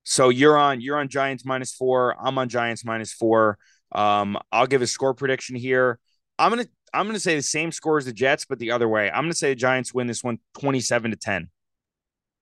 [0.04, 2.16] so you're on you're on Giants minus four.
[2.20, 3.58] I'm on Giants minus four.
[3.92, 6.00] Um, I'll give a score prediction here.
[6.40, 9.10] I'm gonna I'm gonna say the same score as the Jets, but the other way.
[9.10, 11.50] I'm gonna say the Giants win this one 27 to 10.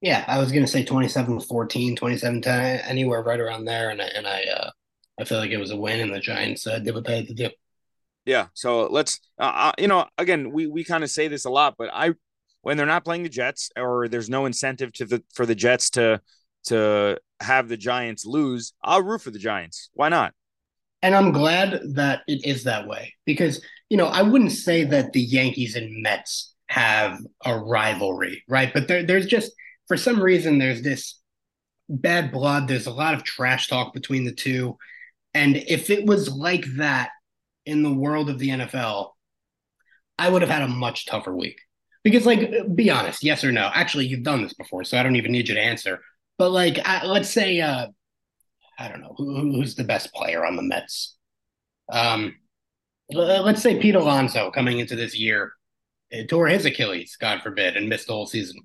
[0.01, 4.01] Yeah, I was gonna say 27 to 14, 27 10, anywhere right around there, and
[4.01, 4.69] I, and I uh,
[5.19, 7.27] I feel like it was a win, and the Giants uh, did what they had
[7.27, 7.49] to do.
[8.25, 11.49] Yeah, so let's uh, uh you know again we we kind of say this a
[11.49, 12.13] lot, but I
[12.61, 15.89] when they're not playing the Jets or there's no incentive to the for the Jets
[15.91, 16.21] to
[16.69, 19.89] to have the Giants lose, I'll root for the Giants.
[19.93, 20.33] Why not?
[21.01, 25.13] And I'm glad that it is that way because, you know, I wouldn't say that
[25.13, 28.73] the Yankees and Mets have a rivalry, right?
[28.73, 29.51] But there, there's just,
[29.87, 31.19] for some reason, there's this
[31.87, 32.67] bad blood.
[32.67, 34.77] There's a lot of trash talk between the two.
[35.33, 37.09] And if it was like that
[37.65, 39.11] in the world of the NFL,
[40.17, 41.59] I would have had a much tougher week.
[42.03, 43.69] Because, like, be honest, yes or no?
[43.73, 46.01] Actually, you've done this before, so I don't even need you to answer.
[46.39, 47.87] But like, I, let's say, uh,
[48.79, 51.17] I don't know who, who's the best player on the Mets.
[51.91, 52.35] Um,
[53.11, 55.51] let's say Pete Alonso coming into this year
[56.29, 58.55] tore his Achilles, God forbid, and missed the whole season.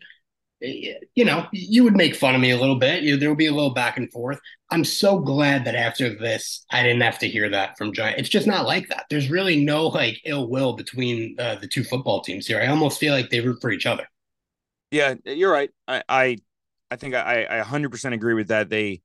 [0.61, 3.03] You know, you would make fun of me a little bit.
[3.03, 4.39] You, there would be a little back and forth.
[4.71, 8.19] I'm so glad that after this, I didn't have to hear that from Giant.
[8.19, 9.07] It's just not like that.
[9.11, 12.61] There's really no like ill will between uh, the two football teams here.
[12.61, 14.07] I almost feel like they root for each other.
[14.91, 15.71] Yeah, you're right.
[15.89, 16.39] I, I
[16.95, 18.71] I think I, I 100% agree with that.
[18.71, 19.03] They,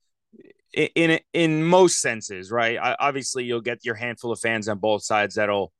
[0.72, 2.78] in in most senses, right?
[2.78, 5.74] I, obviously, you'll get your handful of fans on both sides that'll,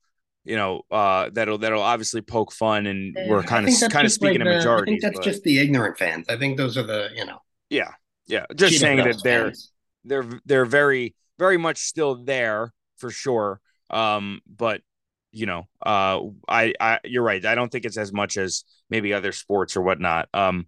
[0.44, 4.40] you know, uh, that'll that'll obviously poke fun, and we're kind of kind of speaking
[4.40, 4.90] like a majority.
[4.90, 6.26] I think that's but, just the ignorant fans.
[6.28, 7.38] I think those are the you know.
[7.68, 7.92] Yeah,
[8.26, 8.46] yeah.
[8.56, 9.70] Just saying that they're fans.
[10.04, 13.60] they're they're very very much still there for sure.
[13.88, 14.80] Um, but
[15.30, 17.44] you know, uh, I I you're right.
[17.46, 20.28] I don't think it's as much as maybe other sports or whatnot.
[20.34, 20.66] Um,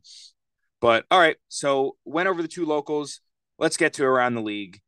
[0.82, 3.20] but all right, so went over the two locals.
[3.56, 4.80] Let's get to around the league.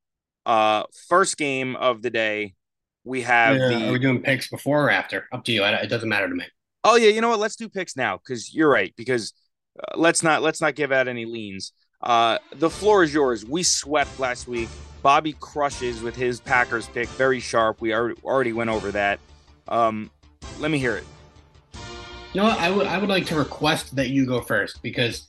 [0.45, 2.55] Uh, first game of the day,
[3.05, 3.89] we have yeah, the.
[3.89, 5.29] Are we doing picks before or after?
[5.33, 5.63] Up to you.
[5.65, 6.47] it doesn't matter to me.
[6.83, 7.39] Oh yeah, you know what?
[7.39, 8.93] Let's do picks now because you're right.
[8.97, 9.35] Because
[9.79, 11.73] uh, let's not let's not give out any leans.
[12.03, 13.47] Uh, the floor is yours.
[13.47, 14.69] We swept last week.
[15.01, 17.81] Bobby crushes with his Packers pick, very sharp.
[17.81, 19.21] We already already went over that.
[19.69, 20.11] Um,
[20.59, 21.05] let me hear it.
[22.33, 22.59] You know what?
[22.59, 25.29] I would I would like to request that you go first because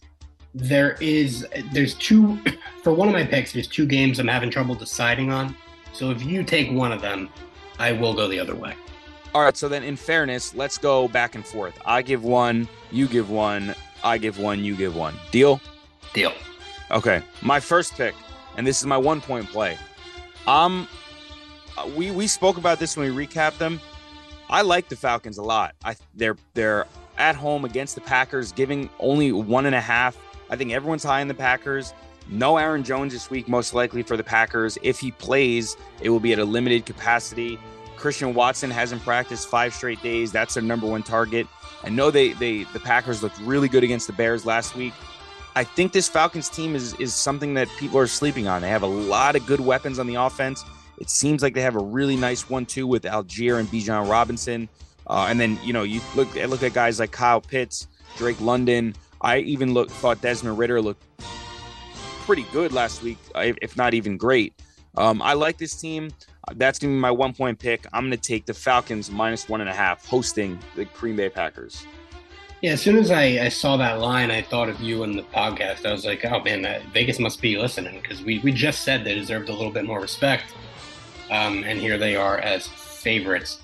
[0.56, 2.40] there is there's two
[2.84, 5.56] for one of my picks there's two games i'm having trouble deciding on.
[5.92, 7.30] So if you take one of them
[7.78, 8.74] i will go the other way.
[9.34, 11.78] All right so then in fairness let's go back and forth.
[11.86, 15.14] I give one you give one i give one you give one.
[15.30, 15.60] Deal?
[16.14, 16.32] Deal.
[16.90, 18.16] Okay my first pick
[18.56, 19.78] and this is my one point play.
[20.48, 20.88] Um
[21.98, 23.82] we we spoke about this when we recapped them.
[24.50, 25.76] I like the falcons a lot.
[25.84, 26.86] I they're they're
[27.18, 30.18] at home against the packers giving only one and a half
[30.50, 31.94] I think everyone's high in the Packers.
[32.30, 34.78] No Aaron Jones this week, most likely for the Packers.
[34.82, 37.60] If he plays, it will be at a limited capacity.
[37.98, 40.32] Christian Watson hasn't practiced five straight days.
[40.32, 41.48] That's their number one target.
[41.84, 44.94] I know they they the Packers looked really good against the Bears last week.
[45.56, 48.62] I think this Falcons team is is something that people are sleeping on.
[48.62, 50.64] They have a lot of good weapons on the offense.
[50.98, 54.70] It seems like they have a really nice one-two with Allgeier and Bijan Robinson.
[55.08, 58.96] Uh, and then you know you look look at guys like Kyle Pitts, Drake London.
[59.22, 61.04] I even look thought Desmond Ridder looked
[62.26, 64.54] pretty good last week, if not even great.
[64.98, 66.10] Um, I like this team.
[66.54, 67.86] That's gonna be my one point pick.
[67.94, 71.86] I'm gonna take the Falcons minus one and a half, hosting the Green Bay Packers.
[72.62, 75.24] Yeah, as soon as I, I saw that line, I thought of you in the
[75.24, 75.86] podcast.
[75.86, 79.04] I was like, oh man, that, Vegas must be listening because we, we just said
[79.04, 80.46] they deserved a little bit more respect.
[81.30, 83.62] Um, and here they are as favorites.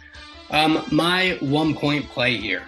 [0.49, 2.63] Um, my one point play here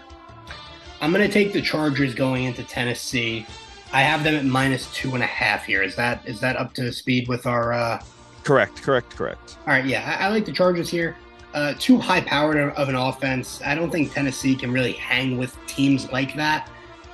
[1.03, 3.45] I'm going to take the Chargers going into Tennessee.
[3.91, 5.83] I have them at minus two and a half here.
[5.83, 7.73] Is that is that up to speed with our?
[7.73, 8.01] Uh...
[8.45, 9.57] Correct, correct, correct.
[9.67, 11.17] All right, yeah, I, I like the Chargers here.
[11.53, 13.61] Uh, too high powered of an offense.
[13.65, 16.71] I don't think Tennessee can really hang with teams like that.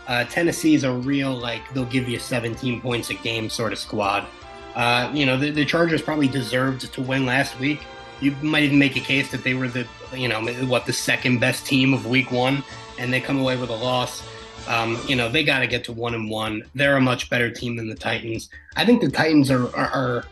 [0.08, 3.80] Uh, Tennessee is a real like they'll give you 17 points a game sort of
[3.80, 4.28] squad.
[4.76, 7.82] Uh, you know the, the Chargers probably deserved to win last week.
[8.22, 11.40] You might even make a case that they were the you know, what the second
[11.40, 12.64] best team of Week One,
[13.00, 14.22] and they come away with a loss.
[14.68, 16.64] Um, you know, they got to get to one and one.
[16.76, 18.50] They're a much better team than the Titans.
[18.76, 20.26] I think the Titans are, are, are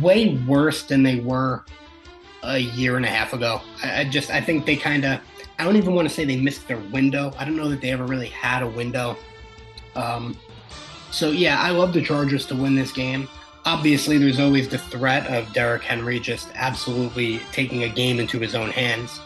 [0.00, 1.64] way worse than they were
[2.42, 3.62] a year and a half ago.
[3.82, 5.20] I, I just, I think they kind of,
[5.58, 7.32] I don't even want to say they missed their window.
[7.38, 9.16] I don't know that they ever really had a window.
[9.94, 10.36] Um,
[11.10, 13.28] so yeah, I love the Chargers to win this game.
[13.64, 18.54] Obviously, there's always the threat of Derrick Henry just absolutely taking a game into his
[18.54, 19.20] own hands.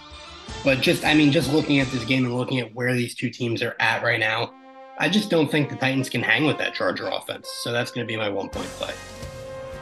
[0.65, 3.31] But just, I mean, just looking at this game and looking at where these two
[3.31, 4.53] teams are at right now,
[4.99, 7.49] I just don't think the Titans can hang with that Charger offense.
[7.63, 8.95] So that's going to be my one point play.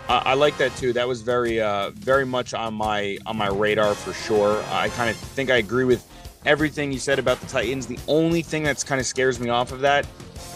[0.08, 0.92] I, like that too.
[0.92, 4.60] That was very, uh, very much on my on my radar for sure.
[4.70, 6.04] I kind of think I agree with
[6.44, 7.86] everything you said about the Titans.
[7.86, 10.06] The only thing that's kind of scares me off of that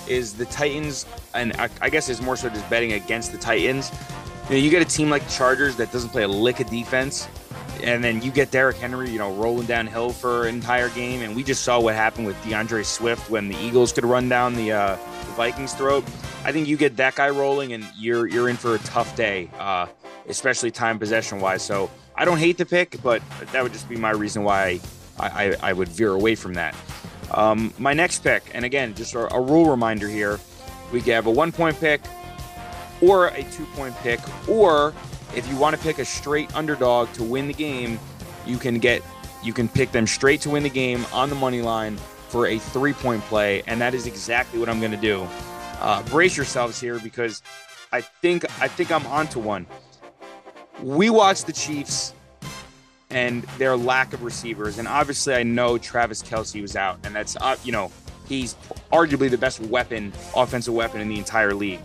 [0.08, 3.92] is the Titans, and I, I guess it's more so just betting against the Titans.
[4.48, 7.28] You know, you get a team like Chargers that doesn't play a lick of defense
[7.84, 11.36] and then you get Derrick Henry, you know, rolling downhill for an entire game, and
[11.36, 14.72] we just saw what happened with D'Andre Swift when the Eagles could run down the,
[14.72, 16.02] uh, the Vikings' throat.
[16.44, 19.50] I think you get that guy rolling, and you're you're in for a tough day,
[19.58, 19.86] uh,
[20.28, 21.62] especially time possession wise.
[21.62, 23.22] So I don't hate the pick, but
[23.52, 24.80] that would just be my reason why
[25.18, 26.74] I, I, I would veer away from that.
[27.32, 30.40] Um, my next pick, and again, just a, a rule reminder here:
[30.90, 32.00] we have a one point pick,
[33.02, 34.94] or a two point pick, or
[35.36, 37.98] if you want to pick a straight underdog to win the game,
[38.46, 39.02] you can get
[39.42, 41.96] you can pick them straight to win the game on the money line
[42.28, 45.26] for a three point play, and that is exactly what I'm going to do.
[45.80, 47.42] Uh, brace yourselves here because
[47.92, 49.66] I think I think I'm onto one.
[50.82, 52.14] We watched the Chiefs
[53.10, 57.36] and their lack of receivers, and obviously I know Travis Kelce was out, and that's
[57.36, 57.92] uh, you know
[58.26, 58.54] he's
[58.92, 61.80] arguably the best weapon, offensive weapon in the entire league.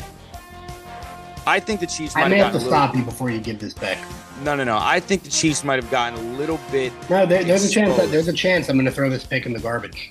[1.46, 2.16] I think the Chiefs.
[2.16, 3.98] I may have, to stop you before you give this pick.
[4.44, 4.78] No, no, no.
[4.80, 6.94] I think the Chiefs might have gotten a little bit.
[7.10, 7.98] No, there, there's a chance.
[7.98, 10.10] That, there's a chance I'm going to throw this pick in the garbage.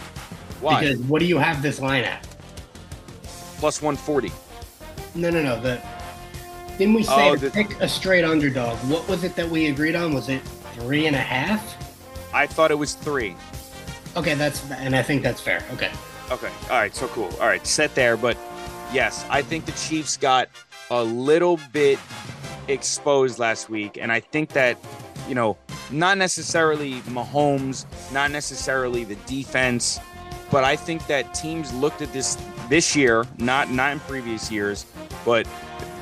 [0.60, 0.80] Why?
[0.80, 2.26] Because what do you have this line at?
[3.58, 4.32] Plus 140.
[5.14, 5.60] No, no, no.
[5.60, 5.80] The
[6.78, 8.78] didn't we say oh, to the, pick a straight underdog?
[8.88, 10.14] What was it that we agreed on?
[10.14, 10.40] Was it
[10.74, 11.76] three and a half?
[12.32, 13.34] I thought it was three.
[14.16, 15.64] Okay, that's and I think that's fair.
[15.72, 15.90] Okay.
[16.30, 16.50] Okay.
[16.64, 16.94] All right.
[16.94, 17.30] So cool.
[17.40, 17.66] All right.
[17.66, 18.36] Set there, but
[18.92, 20.48] yes, I think the Chiefs got
[20.90, 21.98] a little bit
[22.68, 23.98] exposed last week.
[24.00, 24.78] And I think that,
[25.28, 25.56] you know,
[25.90, 29.98] not necessarily Mahomes, not necessarily the defense,
[30.50, 32.36] but I think that teams looked at this
[32.68, 34.86] this year, not not in previous years,
[35.24, 35.46] but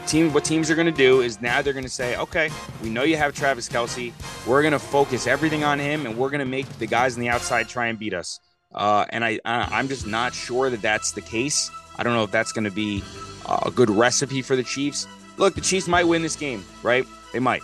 [0.06, 2.50] team what teams are going to do is now they're going to say, okay,
[2.82, 4.12] we know you have Travis Kelce,
[4.46, 7.20] we're going to focus everything on him, and we're going to make the guys on
[7.20, 8.40] the outside try and beat us.
[8.74, 11.70] Uh, and I, I I'm just not sure that that's the case.
[11.96, 13.02] I don't know if that's going to be
[13.46, 15.06] a good recipe for the Chiefs.
[15.36, 17.06] Look, the Chiefs might win this game, right?
[17.32, 17.62] They might.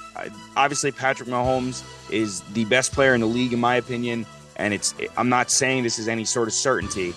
[0.56, 4.26] Obviously, Patrick Mahomes is the best player in the league, in my opinion.
[4.56, 7.14] And it's I'm not saying this is any sort of certainty,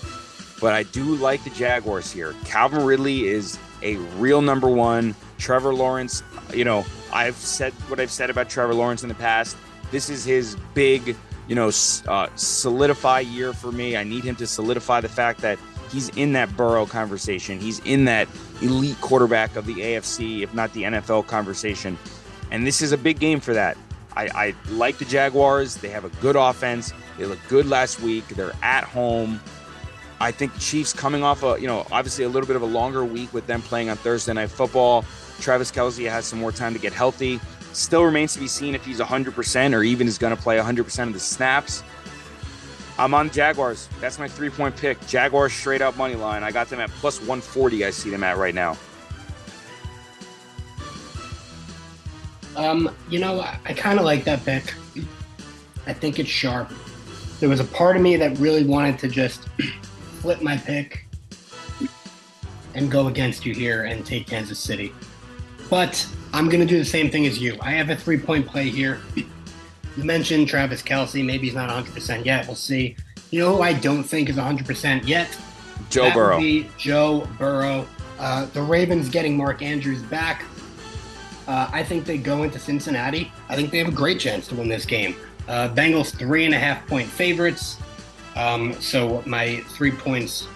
[0.60, 2.34] but I do like the Jaguars here.
[2.44, 5.14] Calvin Ridley is a real number one.
[5.38, 6.22] Trevor Lawrence,
[6.54, 9.56] you know, I've said what I've said about Trevor Lawrence in the past.
[9.90, 11.14] This is his big,
[11.46, 11.70] you know,
[12.08, 13.96] uh, solidify year for me.
[13.96, 15.58] I need him to solidify the fact that
[15.92, 17.60] he's in that Burrow conversation.
[17.60, 18.28] He's in that
[18.62, 21.98] elite quarterback of the AFC, if not the NFL conversation.
[22.50, 23.76] And this is a big game for that.
[24.16, 25.76] I, I like the Jaguars.
[25.76, 26.92] They have a good offense.
[27.18, 28.26] They look good last week.
[28.28, 29.40] They're at home.
[30.20, 32.66] I think the Chiefs coming off a, you know, obviously a little bit of a
[32.66, 35.04] longer week with them playing on Thursday Night Football.
[35.40, 37.38] Travis Kelce has some more time to get healthy.
[37.74, 41.06] Still remains to be seen if he's 100% or even is going to play 100%
[41.06, 41.82] of the snaps.
[42.98, 43.88] I'm on Jaguars.
[44.00, 45.04] That's my three point pick.
[45.06, 46.42] Jaguars straight up money line.
[46.42, 47.84] I got them at plus 140.
[47.84, 48.76] I see them at right now.
[52.56, 54.72] Um, you know, I, I kind of like that pick.
[55.86, 56.72] I think it's sharp.
[57.38, 59.46] There was a part of me that really wanted to just
[60.20, 61.06] flip my pick
[62.74, 64.94] and go against you here and take Kansas City.
[65.68, 67.58] But I'm going to do the same thing as you.
[67.60, 69.00] I have a three point play here.
[69.96, 71.24] You mentioned Travis Kelce.
[71.24, 72.46] Maybe he's not 100% yet.
[72.46, 72.96] We'll see.
[73.30, 75.36] You know who I don't think is 100% yet?
[75.90, 76.40] Joe that Burrow.
[76.78, 77.86] Joe Burrow.
[78.18, 80.44] Uh, the Ravens getting Mark Andrews back.
[81.46, 83.30] Uh, I think they go into Cincinnati.
[83.48, 85.14] I think they have a great chance to win this game.
[85.48, 87.78] Uh, Bengals three and a half point favorites.
[88.34, 90.48] Um, so my three points.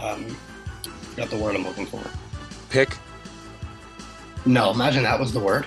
[0.00, 0.36] Um,
[1.16, 2.02] got the word I'm looking for.
[2.70, 2.96] Pick.
[4.44, 5.66] No, imagine that was the word.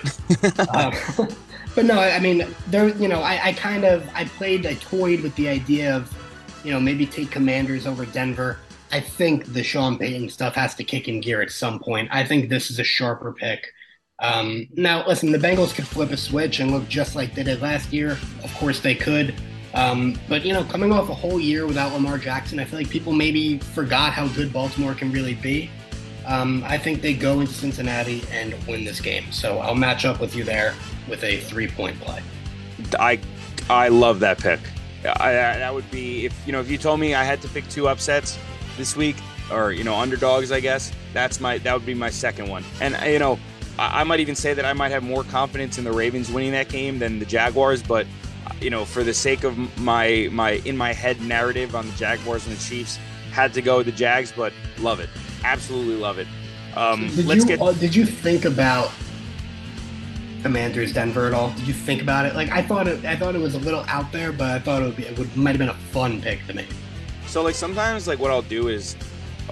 [0.74, 0.94] um,
[1.74, 5.20] but no, I mean, there, you know, I, I kind of, I played, I toyed
[5.20, 6.12] with the idea of,
[6.64, 8.58] you know, maybe take Commanders over Denver.
[8.92, 12.08] I think the Sean Payton stuff has to kick in gear at some point.
[12.10, 13.66] I think this is a sharper pick.
[14.18, 17.62] Um, now, listen, the Bengals could flip a switch and look just like they did
[17.62, 18.18] last year.
[18.42, 19.34] Of course, they could.
[19.72, 22.90] Um, but you know, coming off a whole year without Lamar Jackson, I feel like
[22.90, 25.70] people maybe forgot how good Baltimore can really be.
[26.26, 29.30] Um, I think they go into Cincinnati and win this game.
[29.32, 30.74] So I'll match up with you there
[31.08, 32.22] with a three-point play.
[32.98, 33.20] I
[33.68, 34.60] I love that pick.
[35.04, 37.68] I, that would be if you know if you told me I had to pick
[37.68, 38.38] two upsets
[38.76, 39.16] this week
[39.50, 40.52] or you know underdogs.
[40.52, 42.64] I guess that's my that would be my second one.
[42.80, 43.38] And you know
[43.78, 46.52] I, I might even say that I might have more confidence in the Ravens winning
[46.52, 48.06] that game than the Jaguars, but
[48.60, 52.46] you know, for the sake of my my in my head narrative on the Jaguars
[52.46, 52.98] and the Chiefs,
[53.32, 55.08] had to go with the Jags, but love it,
[55.44, 56.26] absolutely love it.
[56.76, 57.60] Um, did let's you, get.
[57.60, 58.90] Uh, did you think about
[60.42, 61.50] Commanders Denver at all?
[61.50, 62.34] Did you think about it?
[62.34, 64.82] Like I thought it, I thought it was a little out there, but I thought
[64.82, 66.66] it would be, it would might have been a fun pick to me.
[67.26, 68.94] So like sometimes like what I'll do is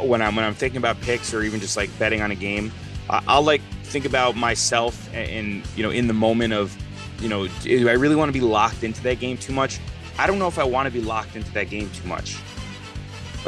[0.01, 2.73] when I'm when I'm thinking about picks or even just like betting on a game,
[3.11, 6.77] I'll like think about myself and you know in the moment of
[7.21, 9.81] you know do I really want to be locked into that game too much?
[10.19, 12.39] I don't know if I want to be locked into that game too much.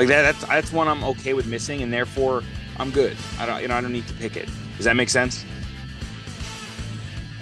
[0.01, 2.43] Like that that's that's one I'm okay with missing and therefore
[2.79, 3.19] I'm good.
[3.39, 4.49] I don't you know I don't need to pick it.
[4.79, 5.45] Does that make sense?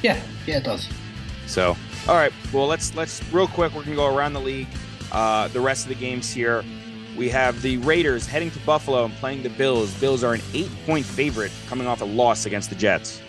[0.02, 0.88] Yeah, yeah, it does.
[1.46, 1.76] So,
[2.08, 2.32] all right.
[2.52, 3.72] Well, let's let's real quick.
[3.76, 4.66] We're gonna go around the league.
[5.12, 6.64] Uh, the rest of the games here.
[7.16, 9.94] We have the Raiders heading to Buffalo and playing the Bills.
[10.00, 13.22] Bills are an eight-point favorite, coming off a loss against the Jets.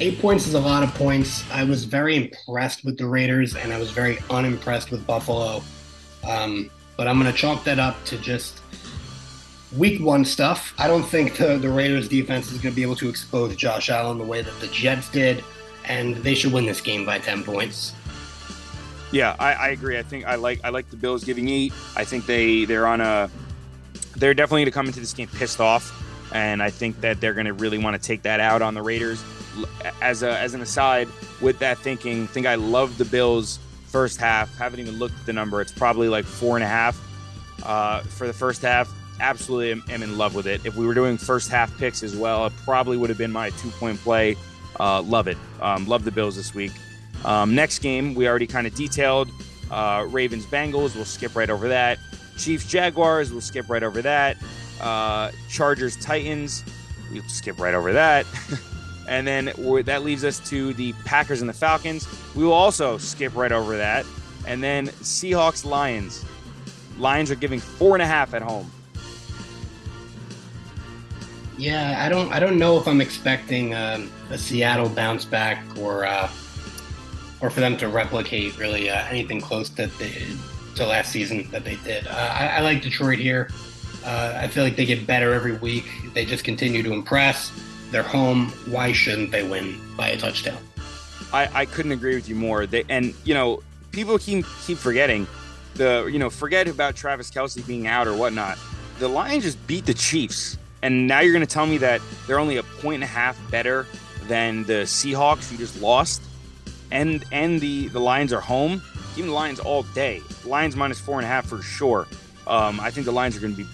[0.00, 1.42] Eight points is a lot of points.
[1.50, 5.62] I was very impressed with the Raiders, and I was very unimpressed with Buffalo.
[6.28, 8.60] Um, but I'm going to chalk that up to just
[9.76, 10.74] week one stuff.
[10.78, 13.88] I don't think the, the Raiders defense is going to be able to expose Josh
[13.88, 15.44] Allen the way that the Jets did,
[15.84, 17.94] and they should win this game by 10 points.
[19.12, 19.96] Yeah, I, I agree.
[19.96, 21.72] I think I like I like the Bills giving eight.
[21.96, 23.30] I think they they're on a
[24.16, 25.90] they're definitely going to come into this game pissed off,
[26.34, 28.82] and I think that they're going to really want to take that out on the
[28.82, 29.24] Raiders.
[30.02, 31.08] As a as an aside,
[31.40, 33.58] with that thinking, I think I love the Bills
[33.88, 34.56] first half.
[34.56, 35.60] Haven't even looked at the number.
[35.60, 37.00] It's probably like four and a half
[37.64, 40.64] uh, for the first half absolutely am, am, in love with it.
[40.64, 43.50] If we were doing first half picks as well, it probably would have been my
[43.50, 44.36] two point play.
[44.78, 45.36] Uh, love it.
[45.60, 46.72] Um, love the Bills this week.
[47.24, 49.30] Um, next game, we already kind of detailed
[49.70, 50.94] uh, Ravens Bengals.
[50.94, 51.98] We'll skip right over that.
[52.36, 53.32] Chiefs Jaguars.
[53.32, 54.36] We'll skip right over that.
[54.80, 56.64] Uh, Chargers Titans.
[57.12, 58.26] We'll skip right over that.
[59.08, 59.46] and then
[59.84, 62.06] that leaves us to the Packers and the Falcons.
[62.36, 64.04] We will also skip right over that.
[64.46, 66.24] And then Seahawks Lions.
[66.98, 68.70] Lions are giving four and a half at home.
[71.56, 72.32] Yeah, I don't.
[72.32, 76.30] I don't know if I'm expecting um, a Seattle bounce back or uh,
[77.40, 80.38] or for them to replicate really uh, anything close to the,
[80.76, 82.06] to last season that they did.
[82.06, 83.50] Uh, I, I, like Detroit here.
[84.04, 85.86] Uh, I feel like they get better every week.
[86.14, 87.50] They just continue to impress.
[87.90, 88.48] They're home.
[88.66, 90.58] Why shouldn't they win by a touchdown?
[91.32, 92.66] I, I couldn't agree with you more.
[92.66, 93.62] They, and you know,
[93.92, 95.26] people keep keep forgetting
[95.74, 98.58] the you know forget about Travis Kelce being out or whatnot.
[98.98, 102.38] The Lions just beat the Chiefs and now you're going to tell me that they're
[102.38, 103.86] only a point and a half better
[104.24, 106.22] than the Seahawks who just lost,
[106.90, 108.82] and and the the Lions are home.
[109.16, 110.22] Give the Lions all day.
[110.44, 112.06] Lions minus four and a half for sure.
[112.46, 113.64] Um, I think the Lions are going to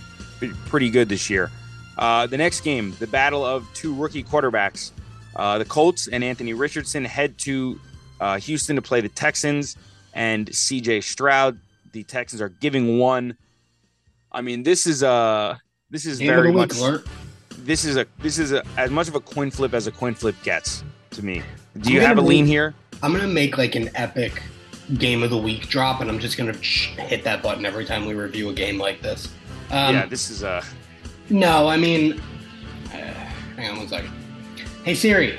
[0.40, 1.50] be pretty good this year.
[1.98, 4.92] Uh, the next game, the battle of two rookie quarterbacks.
[5.36, 7.80] Uh, the Colts and Anthony Richardson head to
[8.20, 9.76] uh, Houston to play the Texans
[10.12, 11.58] and CJ Stroud.
[11.92, 13.36] The Texans are giving one.
[14.32, 16.76] I mean, this is a this is very much.
[16.76, 17.06] Alert.
[17.58, 20.14] This is a this is a, as much of a coin flip as a coin
[20.14, 21.42] flip gets to me.
[21.78, 22.74] Do you have a lean here?
[23.02, 24.42] I'm gonna make like an epic
[24.98, 28.14] game of the week drop, and I'm just gonna hit that button every time we
[28.14, 29.28] review a game like this.
[29.70, 30.62] Um, yeah, this is a.
[31.30, 32.20] No, I mean,
[32.86, 32.96] uh,
[33.56, 34.12] hang on one second.
[34.84, 35.38] Hey Siri,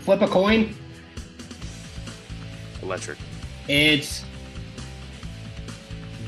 [0.00, 0.74] flip a coin.
[2.82, 3.18] Electric.
[3.66, 4.24] It's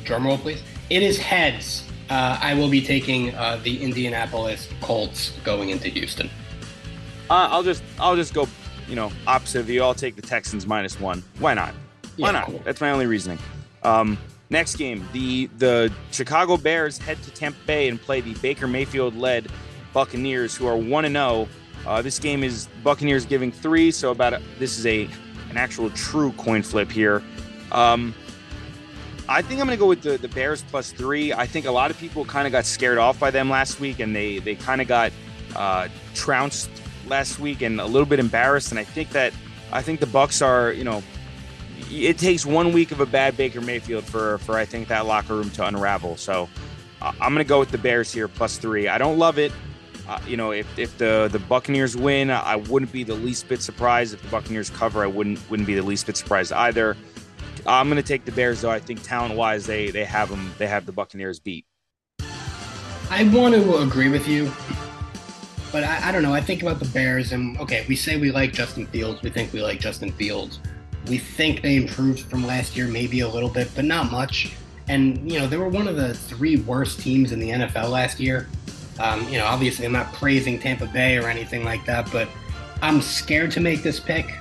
[0.04, 0.62] drum roll, please.
[0.90, 1.84] It is heads.
[2.08, 6.28] Uh, I will be taking uh, the Indianapolis Colts going into Houston.
[7.28, 8.48] Uh, I'll just I'll just go,
[8.88, 9.82] you know, opposite of you.
[9.82, 11.22] I'll take the Texans minus one.
[11.38, 11.74] Why not?
[12.16, 12.46] Why yeah, not?
[12.46, 12.60] Cool.
[12.64, 13.38] That's my only reasoning.
[13.82, 14.18] Um,
[14.50, 19.16] next game, the the Chicago Bears head to Tampa Bay and play the Baker Mayfield
[19.16, 19.48] led
[19.92, 21.48] Buccaneers, who are one and zero.
[21.86, 21.90] Oh.
[21.90, 25.08] Uh, this game is Buccaneers giving three, so about a, this is a
[25.50, 27.22] an actual true coin flip here.
[27.70, 28.14] Um,
[29.28, 31.32] I think I'm going to go with the, the Bears plus three.
[31.32, 34.00] I think a lot of people kind of got scared off by them last week,
[34.00, 35.12] and they they kind of got
[35.54, 36.70] uh, trounced
[37.06, 38.70] last week and a little bit embarrassed.
[38.70, 39.32] And I think that
[39.72, 41.02] I think the Bucks are you know
[41.90, 45.34] it takes one week of a bad Baker Mayfield for for I think that locker
[45.34, 46.16] room to unravel.
[46.16, 46.48] So
[47.02, 48.88] uh, I'm going to go with the Bears here plus three.
[48.88, 49.52] I don't love it.
[50.08, 53.60] Uh, you know, if, if the the Buccaneers win, I wouldn't be the least bit
[53.60, 54.14] surprised.
[54.14, 56.96] If the Buccaneers cover, I wouldn't wouldn't be the least bit surprised either.
[57.66, 58.70] I'm going to take the Bears though.
[58.70, 60.52] I think talent wise, they they have them.
[60.58, 61.66] They have the Buccaneers beat.
[63.10, 64.52] I want to agree with you,
[65.72, 66.34] but I, I don't know.
[66.34, 69.22] I think about the Bears, and okay, we say we like Justin Fields.
[69.22, 70.60] We think we like Justin Fields.
[71.08, 74.52] We think they improved from last year, maybe a little bit, but not much.
[74.88, 78.20] And you know, they were one of the three worst teams in the NFL last
[78.20, 78.48] year.
[78.98, 82.28] Um, you know, obviously, I'm not praising Tampa Bay or anything like that, but
[82.82, 84.34] I'm scared to make this pick.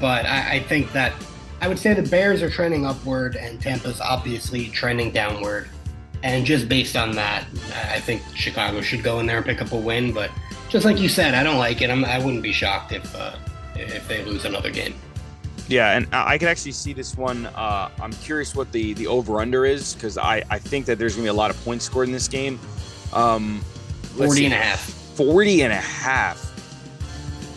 [0.00, 1.12] But I, I think that
[1.60, 5.68] I would say the Bears are trending upward, and Tampa's obviously trending downward.
[6.22, 7.46] And just based on that,
[7.90, 10.12] I think Chicago should go in there and pick up a win.
[10.12, 10.30] But
[10.68, 11.90] just like you said, I don't like it.
[11.90, 13.36] I'm, I would not be shocked if uh,
[13.76, 14.94] if they lose another game.
[15.68, 17.46] Yeah, and I can actually see this one.
[17.46, 21.14] Uh, I'm curious what the the over under is because I I think that there's
[21.14, 22.58] gonna be a lot of points scored in this game.
[23.12, 23.60] Um,
[24.16, 24.80] 40 and a half.
[24.80, 26.44] 40 and a half.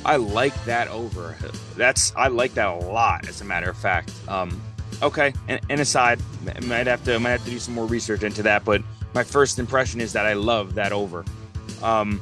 [0.05, 1.37] I like that over.
[1.77, 3.27] That's I like that a lot.
[3.29, 4.11] As a matter of fact.
[4.27, 4.61] Um,
[5.01, 6.19] okay, and, and aside,
[6.63, 8.65] might have to might have to do some more research into that.
[8.65, 8.81] But
[9.13, 11.23] my first impression is that I love that over.
[11.81, 12.21] Um,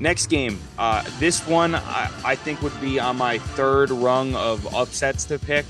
[0.00, 4.74] Next game, uh, this one I, I, think would be on my third rung of
[4.74, 5.64] upsets to pick.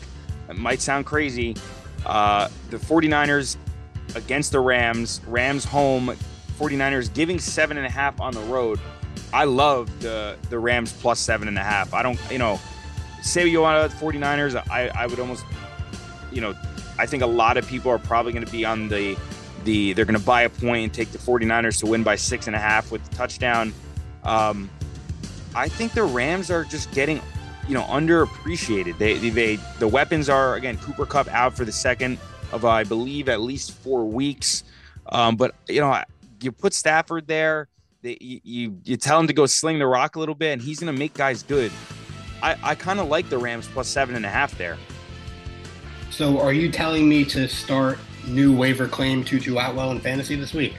[0.49, 1.57] It might sound crazy.
[2.07, 3.57] Uh, the 49ers
[4.15, 6.17] against the Rams, Rams home,
[6.59, 8.81] 49ers giving seven and a half on the road.
[9.33, 11.93] I love the the Rams plus seven and a half.
[11.93, 12.61] I don't, you know,
[13.23, 15.45] say you want the 49ers, I, I would almost,
[16.31, 16.55] you know,
[16.99, 19.17] I think a lot of people are probably going to be on the
[19.65, 22.47] the they're going to buy a point and take the 49ers to win by six
[22.47, 23.73] and a half with the touchdown.
[24.25, 24.71] Um,
[25.55, 27.21] I think the Rams are just getting,
[27.69, 28.99] you know, underappreciated.
[28.99, 32.19] They, they, they the weapons are again Cooper Kupp out for the second
[32.53, 34.65] of I believe at least four weeks.
[35.07, 36.03] Um, but you know,
[36.41, 37.69] you put Stafford there.
[38.03, 40.63] They, you, you, you tell him to go sling the rock a little bit, and
[40.63, 41.71] he's going to make guys good.
[42.43, 44.77] I, I kind of like the Rams plus seven and a half there.
[46.11, 50.53] So, are you telling me to start new waiver claim Tutu Atwell in fantasy this
[50.53, 50.75] week?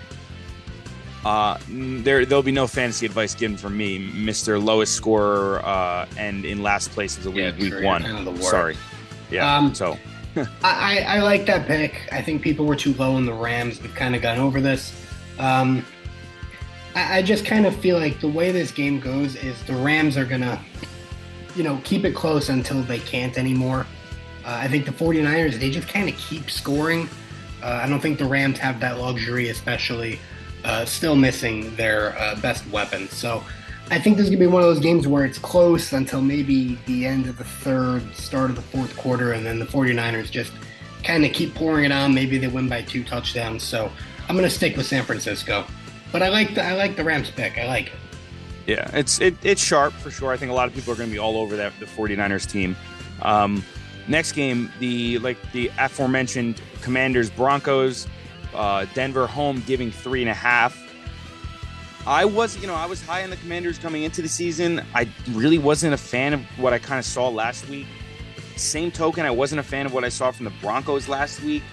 [1.25, 6.43] Uh, there there'll be no fantasy advice given from me, Mister Lowest scorer uh, and
[6.43, 8.03] in last place of the league, yeah, week one.
[8.03, 8.75] Kind of Sorry,
[9.31, 9.57] yeah.
[9.57, 9.97] Um, so
[10.63, 12.09] I, I like that pick.
[12.11, 13.81] I think people were too low in the Rams.
[13.81, 14.93] We've kind of gone over this.
[15.39, 15.85] Um,
[16.95, 20.17] I, I just kind of feel like the way this game goes is the Rams
[20.17, 20.61] are gonna,
[21.55, 23.85] you know, keep it close until they can't anymore.
[24.45, 27.07] Uh, I think the 49ers they just kind of keep scoring.
[27.61, 30.19] Uh, I don't think the Rams have that luxury, especially
[30.63, 33.09] uh, still missing their uh, best weapon.
[33.09, 33.43] So
[33.89, 36.21] I think this is going to be one of those games where it's close until
[36.21, 40.31] maybe the end of the third, start of the fourth quarter, and then the 49ers
[40.31, 40.53] just
[41.03, 42.13] kind of keep pouring it on.
[42.13, 43.63] Maybe they win by two touchdowns.
[43.63, 43.91] So
[44.29, 45.65] I'm going to stick with San Francisco.
[46.11, 47.57] But I like the I like the Rams pick.
[47.57, 47.93] I like it.
[48.67, 50.31] Yeah, it's it, it's sharp for sure.
[50.31, 52.49] I think a lot of people are going to be all over that the 49ers
[52.49, 52.75] team.
[53.23, 53.63] Um,
[54.07, 58.07] next game, the like the aforementioned Commanders Broncos.
[58.53, 60.77] Uh, Denver home giving three and a half.
[62.05, 64.83] I was, you know, I was high on the Commanders coming into the season.
[64.93, 67.87] I really wasn't a fan of what I kind of saw last week.
[68.57, 71.63] Same token, I wasn't a fan of what I saw from the Broncos last week.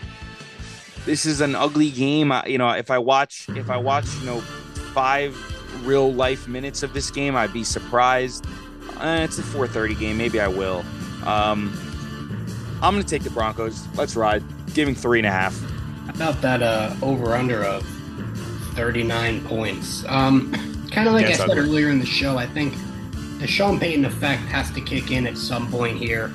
[1.05, 2.33] This is an ugly game.
[2.47, 5.37] You know, if I watch, if I watch, you know, five
[5.85, 8.47] real life minutes of this game, I'd be surprised.
[8.99, 10.17] Uh, it's a 4:30 game.
[10.17, 10.85] Maybe I will.
[11.25, 11.77] Um,
[12.83, 13.87] I'm going to take the Broncos.
[13.97, 14.43] Let's ride.
[14.75, 15.61] Giving three and a half
[16.15, 17.87] about that uh, over under of
[18.75, 20.05] 39 points.
[20.07, 20.53] Um,
[20.91, 22.75] kind of like I said earlier in the show, I think
[23.39, 26.31] the Sean Payton effect has to kick in at some point here.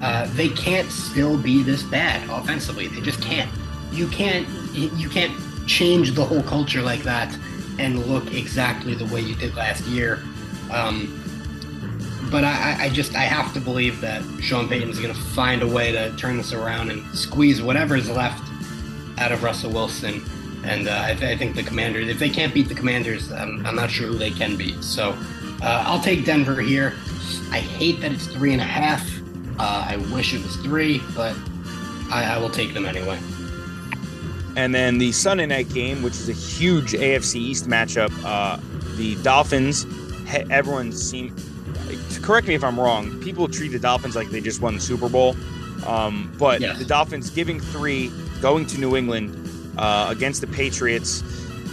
[0.00, 2.86] Uh, they can't still be this bad offensively.
[2.86, 3.50] They just can't.
[3.92, 4.48] You can't.
[4.72, 7.36] You can't change the whole culture like that
[7.78, 10.22] and look exactly the way you did last year.
[10.70, 11.14] Um,
[12.30, 15.66] but I, I, just I have to believe that Sean Payton's going to find a
[15.66, 18.47] way to turn this around and squeeze whatever's left
[19.18, 20.24] out of Russell Wilson.
[20.64, 23.64] And uh, I, th- I, think the Commanders, if they can't beat the Commanders, I'm,
[23.64, 24.82] I'm not sure who they can beat.
[24.82, 25.10] So
[25.62, 26.94] uh, I'll take Denver here.
[27.50, 29.06] I hate that it's three and a half.
[29.58, 31.36] Uh, I wish it was three, but
[32.10, 33.18] I, I will take them anyway.
[34.56, 38.58] And then the Sunday night game, which is a huge AFC East matchup, uh,
[38.96, 39.86] the Dolphins.
[40.50, 41.40] Everyone seemed.
[42.22, 43.20] Correct me if I'm wrong.
[43.22, 45.36] People treat the Dolphins like they just won the Super Bowl,
[45.86, 46.78] um, but yes.
[46.78, 48.10] the Dolphins giving three
[48.40, 49.34] going to New England
[49.78, 51.22] uh, against the Patriots.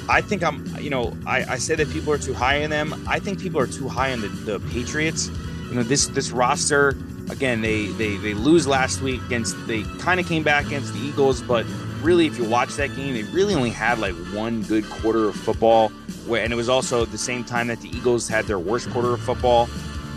[0.08, 3.04] I think I'm, you know, I, I say that people are too high in them.
[3.08, 5.30] I think people are too high on the, the Patriots.
[5.70, 6.90] You know, this this roster
[7.30, 9.56] again, they they they lose last week against.
[9.68, 11.66] They kind of came back against the Eagles, but
[12.02, 15.36] really, if you watch that game, they really only had like one good quarter of
[15.36, 15.92] football.
[16.30, 19.22] And it was also the same time that the Eagles had their worst quarter of
[19.22, 19.68] football.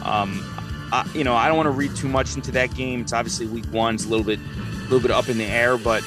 [0.05, 0.45] Um,
[0.93, 3.03] uh, you know, I don't want to read too much into that game.
[3.03, 5.77] It's obviously week one, it's a little bit, a little bit up in the air,
[5.77, 6.03] but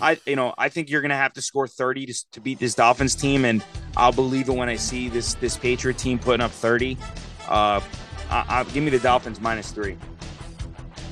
[0.00, 2.58] I, you know, I think you're going to have to score 30 to, to beat
[2.58, 3.62] this Dolphins team, and
[3.96, 6.96] I'll believe it when I see this this Patriot team putting up 30.
[7.48, 7.80] Uh,
[8.30, 9.96] I, I, give me the Dolphins minus three.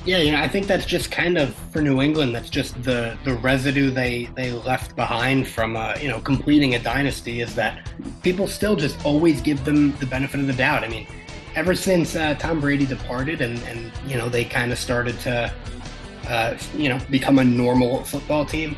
[0.05, 2.33] Yeah, you know, I think that's just kind of for New England.
[2.33, 6.79] That's just the the residue they they left behind from uh, you know completing a
[6.79, 7.41] dynasty.
[7.41, 7.87] Is that
[8.23, 10.83] people still just always give them the benefit of the doubt.
[10.83, 11.05] I mean,
[11.55, 15.53] ever since uh, Tom Brady departed, and and you know they kind of started to
[16.29, 18.77] uh, you know become a normal football team.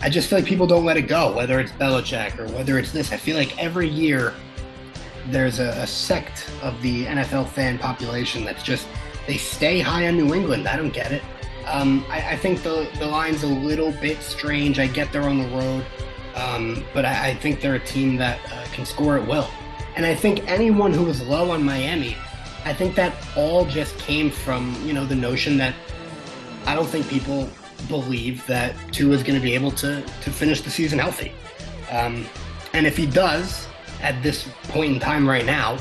[0.00, 2.92] I just feel like people don't let it go, whether it's Belichick or whether it's
[2.92, 3.12] this.
[3.12, 4.34] I feel like every year
[5.28, 8.88] there's a, a sect of the NFL fan population that's just
[9.26, 10.66] they stay high on New England.
[10.66, 11.22] I don't get it.
[11.66, 14.80] Um, I, I, think the the line's a little bit strange.
[14.80, 15.86] I get they're on the road,
[16.34, 19.48] um, but I, I, think they're a team that uh, can score at will.
[19.94, 22.16] And I think anyone who was low on Miami,
[22.64, 25.74] I think that all just came from you know the notion that
[26.66, 27.48] I don't think people
[27.88, 31.32] believe that Tua is going to be able to to finish the season healthy.
[31.90, 32.26] Um,
[32.72, 33.66] and if he does,
[34.00, 35.78] at this point in time right now,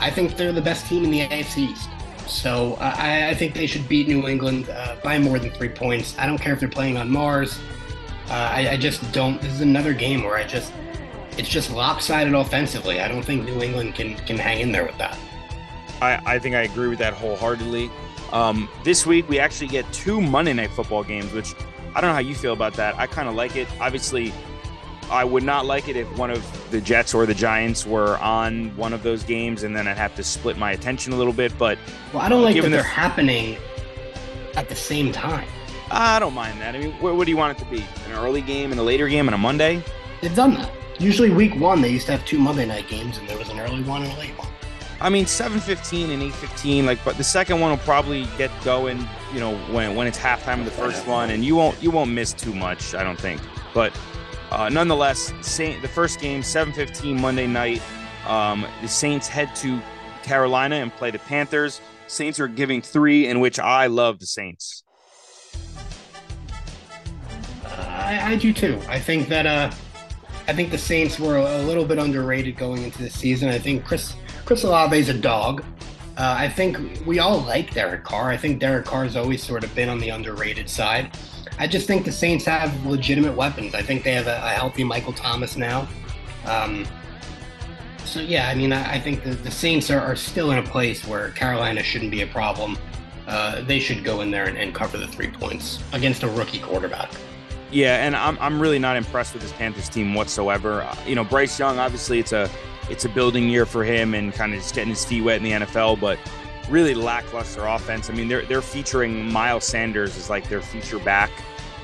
[0.00, 1.88] I think they're the best team in the AFC East.
[2.26, 6.16] So I, I, think they should beat New England uh, by more than three points.
[6.16, 7.58] I don't care if they're playing on Mars.
[8.28, 9.40] Uh, I, I, just don't.
[9.40, 10.72] This is another game where I just
[11.36, 13.00] it's just lopsided offensively.
[13.00, 15.18] I don't think New England can can hang in there with that.
[16.00, 17.90] I, I think I agree with that wholeheartedly.
[18.32, 21.54] Um, this week we actually get two Monday Night Football games, which
[21.94, 22.96] I don't know how you feel about that.
[22.96, 23.68] I kind of like it.
[23.80, 24.32] Obviously,
[25.10, 28.76] I would not like it if one of the Jets or the Giants were on
[28.76, 31.56] one of those games, and then I'd have to split my attention a little bit.
[31.58, 31.78] But
[32.12, 33.56] well, I don't like that they're happening
[34.54, 35.48] at the same time.
[35.90, 36.76] I don't mind that.
[36.76, 37.84] I mean, what, what, do you want it to be?
[38.06, 39.82] An early game and a later game and a Monday?
[40.20, 40.70] They've done that.
[41.00, 43.58] Usually, week one they used to have two Monday night games, and there was an
[43.58, 44.48] early one and a late one.
[45.00, 46.86] I mean, seven fifteen and eight fifteen.
[46.86, 49.06] Like, but the second one will probably get going.
[49.32, 52.10] You know, when when it's halftime of the first one, and you won't you won't
[52.10, 52.94] miss too much.
[52.94, 53.40] I don't think.
[53.72, 53.98] But
[54.50, 57.82] uh, nonetheless, Saint, the first game, 7:15 Monday night.
[58.26, 59.80] Um, the Saints head to
[60.22, 61.80] Carolina and play the Panthers.
[62.06, 64.82] Saints are giving three, in which I love the Saints.
[67.64, 68.80] I, I, do too.
[68.88, 69.70] I think that uh,
[70.48, 73.48] I think the Saints were a, little bit underrated going into the season.
[73.48, 74.14] I think Chris
[74.50, 75.62] Chris Olave is a dog.
[76.16, 76.76] Uh, I think
[77.06, 78.30] we all like Derek Carr.
[78.30, 81.16] I think Derek Carr has always sort of been on the underrated side.
[81.60, 83.76] I just think the Saints have legitimate weapons.
[83.76, 85.86] I think they have a, a healthy Michael Thomas now.
[86.46, 86.84] Um,
[88.04, 90.64] so yeah, I mean, I, I think the, the Saints are, are, still in a
[90.64, 92.76] place where Carolina shouldn't be a problem.
[93.28, 96.58] Uh, they should go in there and, and, cover the three points against a rookie
[96.58, 97.12] quarterback.
[97.70, 100.82] Yeah, and I'm, I'm really not impressed with this Panthers team whatsoever.
[100.82, 102.50] Uh, you know, Bryce Young, obviously, it's a
[102.90, 105.42] it's a building year for him and kind of just getting his feet wet in
[105.44, 106.18] the NFL, but
[106.68, 108.10] really lackluster offense.
[108.10, 111.30] I mean, they're they're featuring Miles Sanders as like their feature back.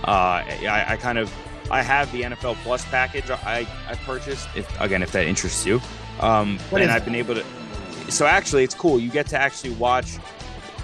[0.05, 1.33] Uh, I, I, kind of
[1.71, 4.49] I have the NFL Plus package I, I purchased.
[4.55, 5.81] If again, if that interests you,
[6.21, 7.45] um, and I've been able to.
[8.11, 9.01] So actually, it's cool.
[9.01, 10.19] You get to actually watch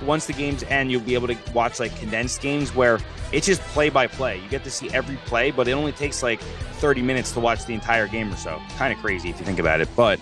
[0.05, 0.91] once the games end.
[0.91, 2.99] You'll be able to watch like condensed games where
[3.33, 4.41] it's just play by play.
[4.41, 7.65] You get to see every play, but it only takes like 30 minutes to watch
[7.65, 8.61] the entire game or so.
[8.77, 10.21] Kind of crazy if you think about it, but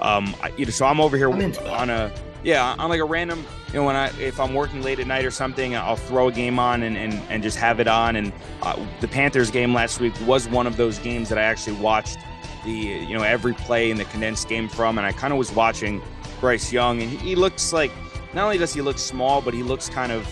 [0.00, 2.12] um, you know, so I'm over here I'm on a
[2.42, 5.24] yeah, on like a random, you know, when I if I'm working late at night
[5.24, 8.16] or something, I'll throw a game on and and, and just have it on.
[8.16, 11.76] And uh, the Panthers game last week was one of those games that I actually
[11.76, 12.18] watched
[12.64, 15.52] the you know every play in the condensed game from, and I kind of was
[15.52, 16.00] watching
[16.40, 17.90] Bryce Young, and he, he, looks like
[18.34, 20.26] not only does he look small, but he looks kind of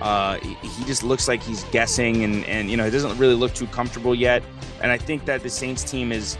[0.00, 3.54] uh, he, just looks like he's guessing, and and you know he doesn't really look
[3.54, 4.42] too comfortable yet.
[4.82, 6.36] And I think that the Saints team is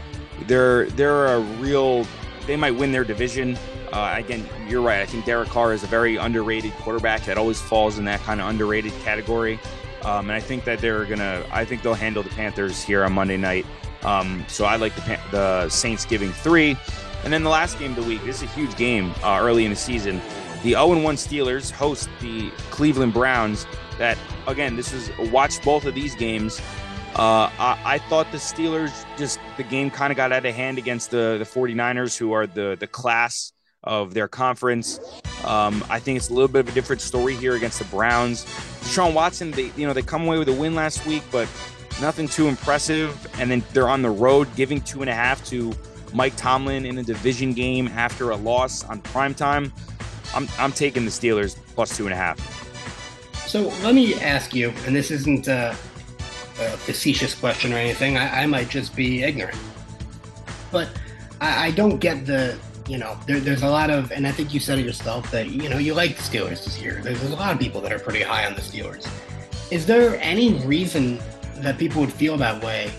[0.47, 2.05] they're they're a real
[2.45, 3.57] they might win their division.
[3.91, 4.99] Uh, again, you're right.
[4.99, 8.41] I think Derek Carr is a very underrated quarterback that always falls in that kind
[8.41, 9.59] of underrated category.
[10.03, 11.45] Um, and I think that they're gonna.
[11.51, 13.65] I think they'll handle the Panthers here on Monday night.
[14.03, 16.77] Um, so I like the, the Saints giving three.
[17.23, 18.23] And then the last game of the week.
[18.23, 20.21] This is a huge game uh, early in the season.
[20.65, 23.67] The 0 1 Steelers host the Cleveland Browns.
[23.99, 26.59] That again, this is watch both of these games.
[27.15, 30.79] Uh, I, I, thought the Steelers just the game kind of got out of hand
[30.79, 33.53] against the the 49ers, who are the the class
[33.83, 34.99] of their conference.
[35.45, 38.43] Um, I think it's a little bit of a different story here against the Browns.
[38.81, 41.47] Deshaun Watson, they you know they come away with a win last week, but
[42.01, 43.27] nothing too impressive.
[43.39, 45.73] And then they're on the road, giving two and a half to
[46.11, 49.71] Mike Tomlin in a division game after a loss on prime time.
[50.35, 52.39] I'm I'm taking the Steelers plus two and a half.
[53.47, 58.17] So let me ask you, and this isn't a, a facetious question or anything.
[58.17, 59.57] I, I, might just be ignorant,
[60.71, 60.89] but
[61.39, 62.57] I, I don't get the
[62.87, 65.49] you know, there, there's a lot of, and I think you said it yourself that
[65.49, 66.99] you know you like the Steelers this year.
[67.01, 69.09] There's, there's a lot of people that are pretty high on the Steelers.
[69.71, 71.19] Is there any reason
[71.57, 72.91] that people would feel that way,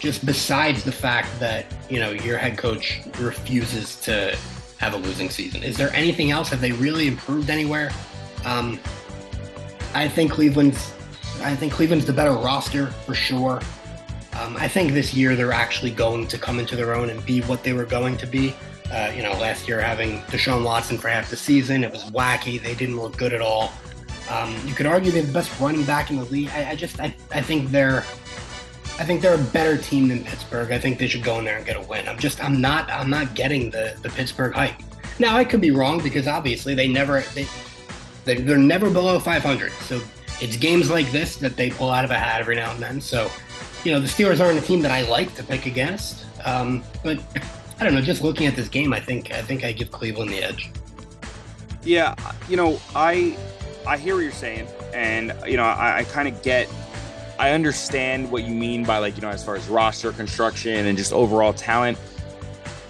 [0.00, 4.36] just besides the fact that you know your head coach refuses to
[4.82, 5.62] have a losing season?
[5.62, 6.48] Is there anything else?
[6.48, 7.92] Have they really improved anywhere?
[8.44, 8.80] Um,
[9.94, 10.92] I think Cleveland's.
[11.40, 13.60] I think Cleveland's the better roster for sure.
[14.40, 17.42] Um, I think this year they're actually going to come into their own and be
[17.42, 18.54] what they were going to be.
[18.90, 22.60] Uh, you know, last year having Deshaun Watson for half the season, it was wacky.
[22.60, 23.72] They didn't look good at all.
[24.30, 26.48] Um, you could argue they're the best running back in the league.
[26.50, 28.04] I, I just, I, I think they're,
[28.98, 30.70] I think they're a better team than Pittsburgh.
[30.70, 32.06] I think they should go in there and get a win.
[32.08, 34.74] I'm just, I'm not, I'm not getting the the Pittsburgh hype.
[35.18, 37.46] Now I could be wrong because obviously they never, they,
[38.24, 39.72] they're never below 500.
[39.72, 40.00] So
[40.40, 43.00] it's games like this that they pull out of a hat every now and then.
[43.00, 43.30] So,
[43.84, 46.24] you know, the Steelers aren't a team that I like to pick against.
[46.44, 47.20] Um, but
[47.80, 48.00] I don't know.
[48.00, 50.70] Just looking at this game, I think I think I give Cleveland the edge.
[51.82, 52.14] Yeah,
[52.48, 53.36] you know, I
[53.86, 56.68] I hear what you're saying, and you know, I, I kind of get,
[57.42, 60.96] I understand what you mean by like you know, as far as roster construction and
[60.96, 61.98] just overall talent.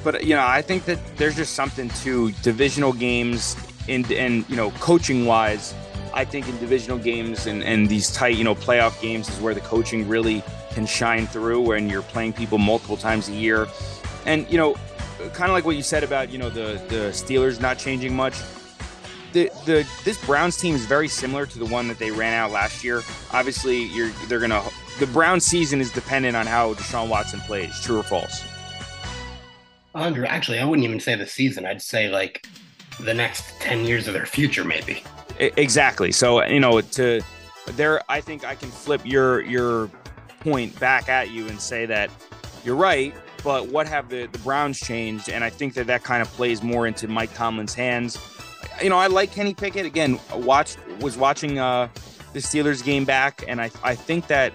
[0.05, 3.57] But you know, I think that there's just something to divisional games
[3.89, 5.75] and and you know, coaching wise.
[6.13, 9.55] I think in divisional games and, and these tight, you know, playoff games is where
[9.55, 10.43] the coaching really
[10.73, 13.67] can shine through when you're playing people multiple times a year.
[14.27, 14.75] And, you know,
[15.33, 18.35] kind of like what you said about, you know, the, the Steelers not changing much
[19.33, 22.51] the the this Browns team is very similar to the one that they ran out
[22.51, 23.03] last year.
[23.33, 24.63] Obviously, you're they're gonna
[24.99, 27.81] the Brown season is dependent on how Deshaun Watson plays.
[27.81, 28.45] True or false?
[29.95, 31.67] Actually, I wouldn't even say the season.
[31.67, 32.47] I'd say like
[33.01, 35.03] the next ten years of their future, maybe.
[35.39, 36.13] Exactly.
[36.13, 37.21] So you know, to
[37.73, 39.91] there, I think I can flip your your
[40.41, 42.11] point back at you and say that
[42.65, 43.15] you're right.
[43.45, 45.29] But what have the, the Browns changed?
[45.29, 48.17] And I think that that kind of plays more into Mike Tomlin's hands
[48.83, 49.87] you know, I like Kenny Pickett.
[49.87, 51.89] Again, watched was watching uh,
[52.33, 54.53] the Steelers game back, and I I think that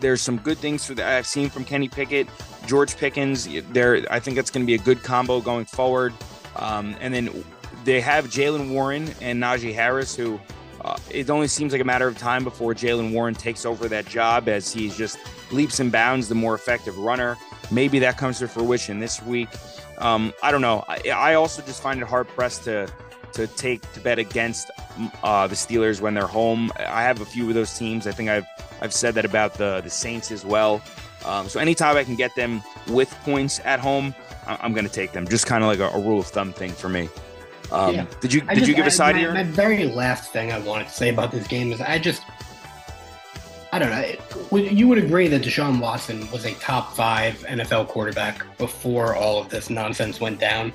[0.00, 2.28] there's some good things that I've seen from Kenny Pickett,
[2.66, 3.48] George Pickens.
[3.70, 6.12] There, I think that's going to be a good combo going forward.
[6.56, 7.44] Um, and then
[7.84, 10.40] they have Jaylen Warren and Najee Harris, who
[10.82, 14.06] uh, it only seems like a matter of time before Jaylen Warren takes over that
[14.06, 15.18] job as he's just
[15.50, 17.36] leaps and bounds the more effective runner.
[17.70, 19.48] Maybe that comes to fruition this week.
[19.98, 20.84] Um, I don't know.
[20.88, 22.92] I, I also just find it hard pressed to
[23.34, 24.70] to take to bet against
[25.22, 26.72] uh, the Steelers when they're home.
[26.78, 28.06] I have a few of those teams.
[28.06, 28.46] I think I've
[28.80, 30.82] I've said that about the the Saints as well.
[31.24, 34.14] Um, so anytime I can get them with points at home,
[34.46, 35.26] I'm going to take them.
[35.26, 37.08] Just kind of like a, a, rule of thumb thing for me.
[37.72, 38.06] Um, yeah.
[38.20, 39.32] Did you did just, you give a side I, here?
[39.32, 42.22] My very last thing I wanted to say about this game is I just
[43.72, 44.58] I don't know.
[44.58, 49.48] You would agree that Deshaun Watson was a top five NFL quarterback before all of
[49.48, 50.72] this nonsense went down.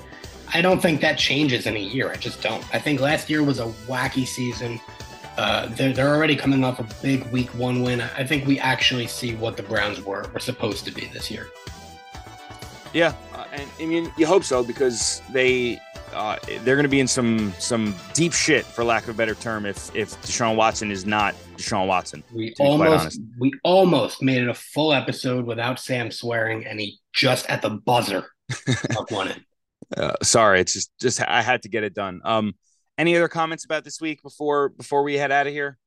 [0.52, 2.10] I don't think that changes in a year.
[2.10, 2.64] I just don't.
[2.74, 4.80] I think last year was a wacky season.
[5.36, 8.00] Uh, they're, they're already coming off a big week one win.
[8.00, 11.48] I think we actually see what the Browns were, were supposed to be this year.
[12.92, 15.80] Yeah, uh, and I mean you hope so because they
[16.12, 19.34] uh, they're going to be in some some deep shit for lack of a better
[19.34, 22.24] term if if Deshaun Watson is not Deshaun Watson.
[22.34, 27.48] We almost we almost made it a full episode without Sam swearing, and he just
[27.48, 28.26] at the buzzer
[29.10, 29.40] won it.
[29.96, 32.20] Uh, sorry, it's just just I had to get it done.
[32.24, 32.54] Um,
[32.96, 35.78] any other comments about this week before before we head out of here?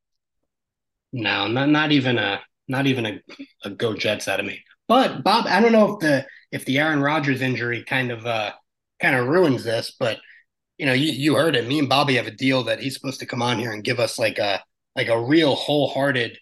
[1.11, 3.21] No, not not even a not even a,
[3.63, 4.63] a go Jets out of me.
[4.87, 8.51] But Bob, I don't know if the if the Aaron Rodgers injury kind of uh
[8.99, 10.19] kind of ruins this, but
[10.77, 11.67] you know, you, you heard it.
[11.67, 13.99] Me and Bobby have a deal that he's supposed to come on here and give
[13.99, 14.63] us like a
[14.95, 16.37] like a real wholehearted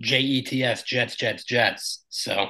[0.00, 2.04] J E T S Jets Jets Jets.
[2.08, 2.46] So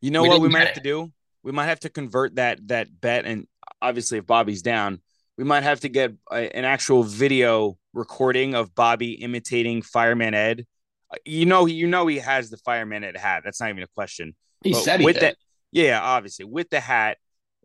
[0.00, 1.10] you know we what we might have to do?
[1.42, 3.46] We might have to convert that that bet and
[3.80, 5.00] obviously if Bobby's down,
[5.36, 10.66] we might have to get a, an actual video recording of Bobby imitating Fireman Ed.
[11.10, 13.42] Uh, you know, you know he has the Fireman Ed hat.
[13.44, 14.34] That's not even a question.
[14.62, 15.22] He but said he with did.
[15.22, 15.36] that.
[15.72, 17.18] Yeah, obviously with the hat,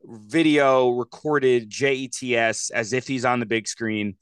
[0.03, 4.15] video recorded JETS as if he's on the big screen.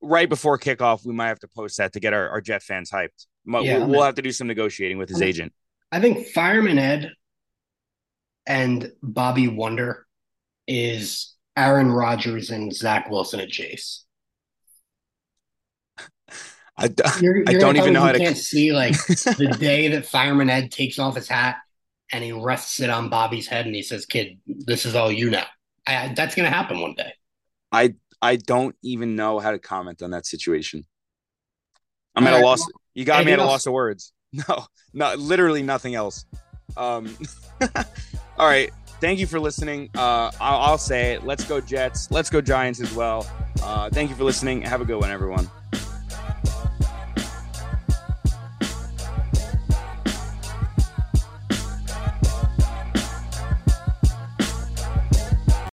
[0.00, 2.90] Right before kickoff, we might have to post that to get our, our Jet fans
[2.90, 3.26] hyped.
[3.46, 5.52] Yeah, we'll, we'll have to do some negotiating with his agent.
[5.90, 7.12] I think Fireman Ed
[8.46, 10.06] and Bobby Wonder
[10.66, 14.04] is Aaron Rodgers and Zach Wilson at Chase.
[16.76, 16.88] I,
[17.20, 20.48] you're, you're I don't even know how to can't see like the day that Fireman
[20.48, 21.56] Ed takes off his hat
[22.10, 25.30] and he rests it on Bobby's head and he says, "Kid, this is all you
[25.30, 25.44] know."
[25.86, 27.12] I, that's going to happen one day.
[27.70, 30.86] I I don't even know how to comment on that situation.
[32.14, 32.66] I'm all at right, a loss.
[32.94, 34.12] You got me at a loss of words.
[34.48, 36.24] No, not literally nothing else.
[36.74, 37.14] Um,
[38.38, 38.70] all right.
[39.02, 39.90] Thank you for listening.
[39.94, 41.24] Uh, I'll, I'll, say it.
[41.24, 42.10] Let's go Jets.
[42.10, 43.26] Let's go Giants as well.
[43.60, 44.62] Uh, thank you for listening.
[44.62, 45.50] Have a good one, everyone.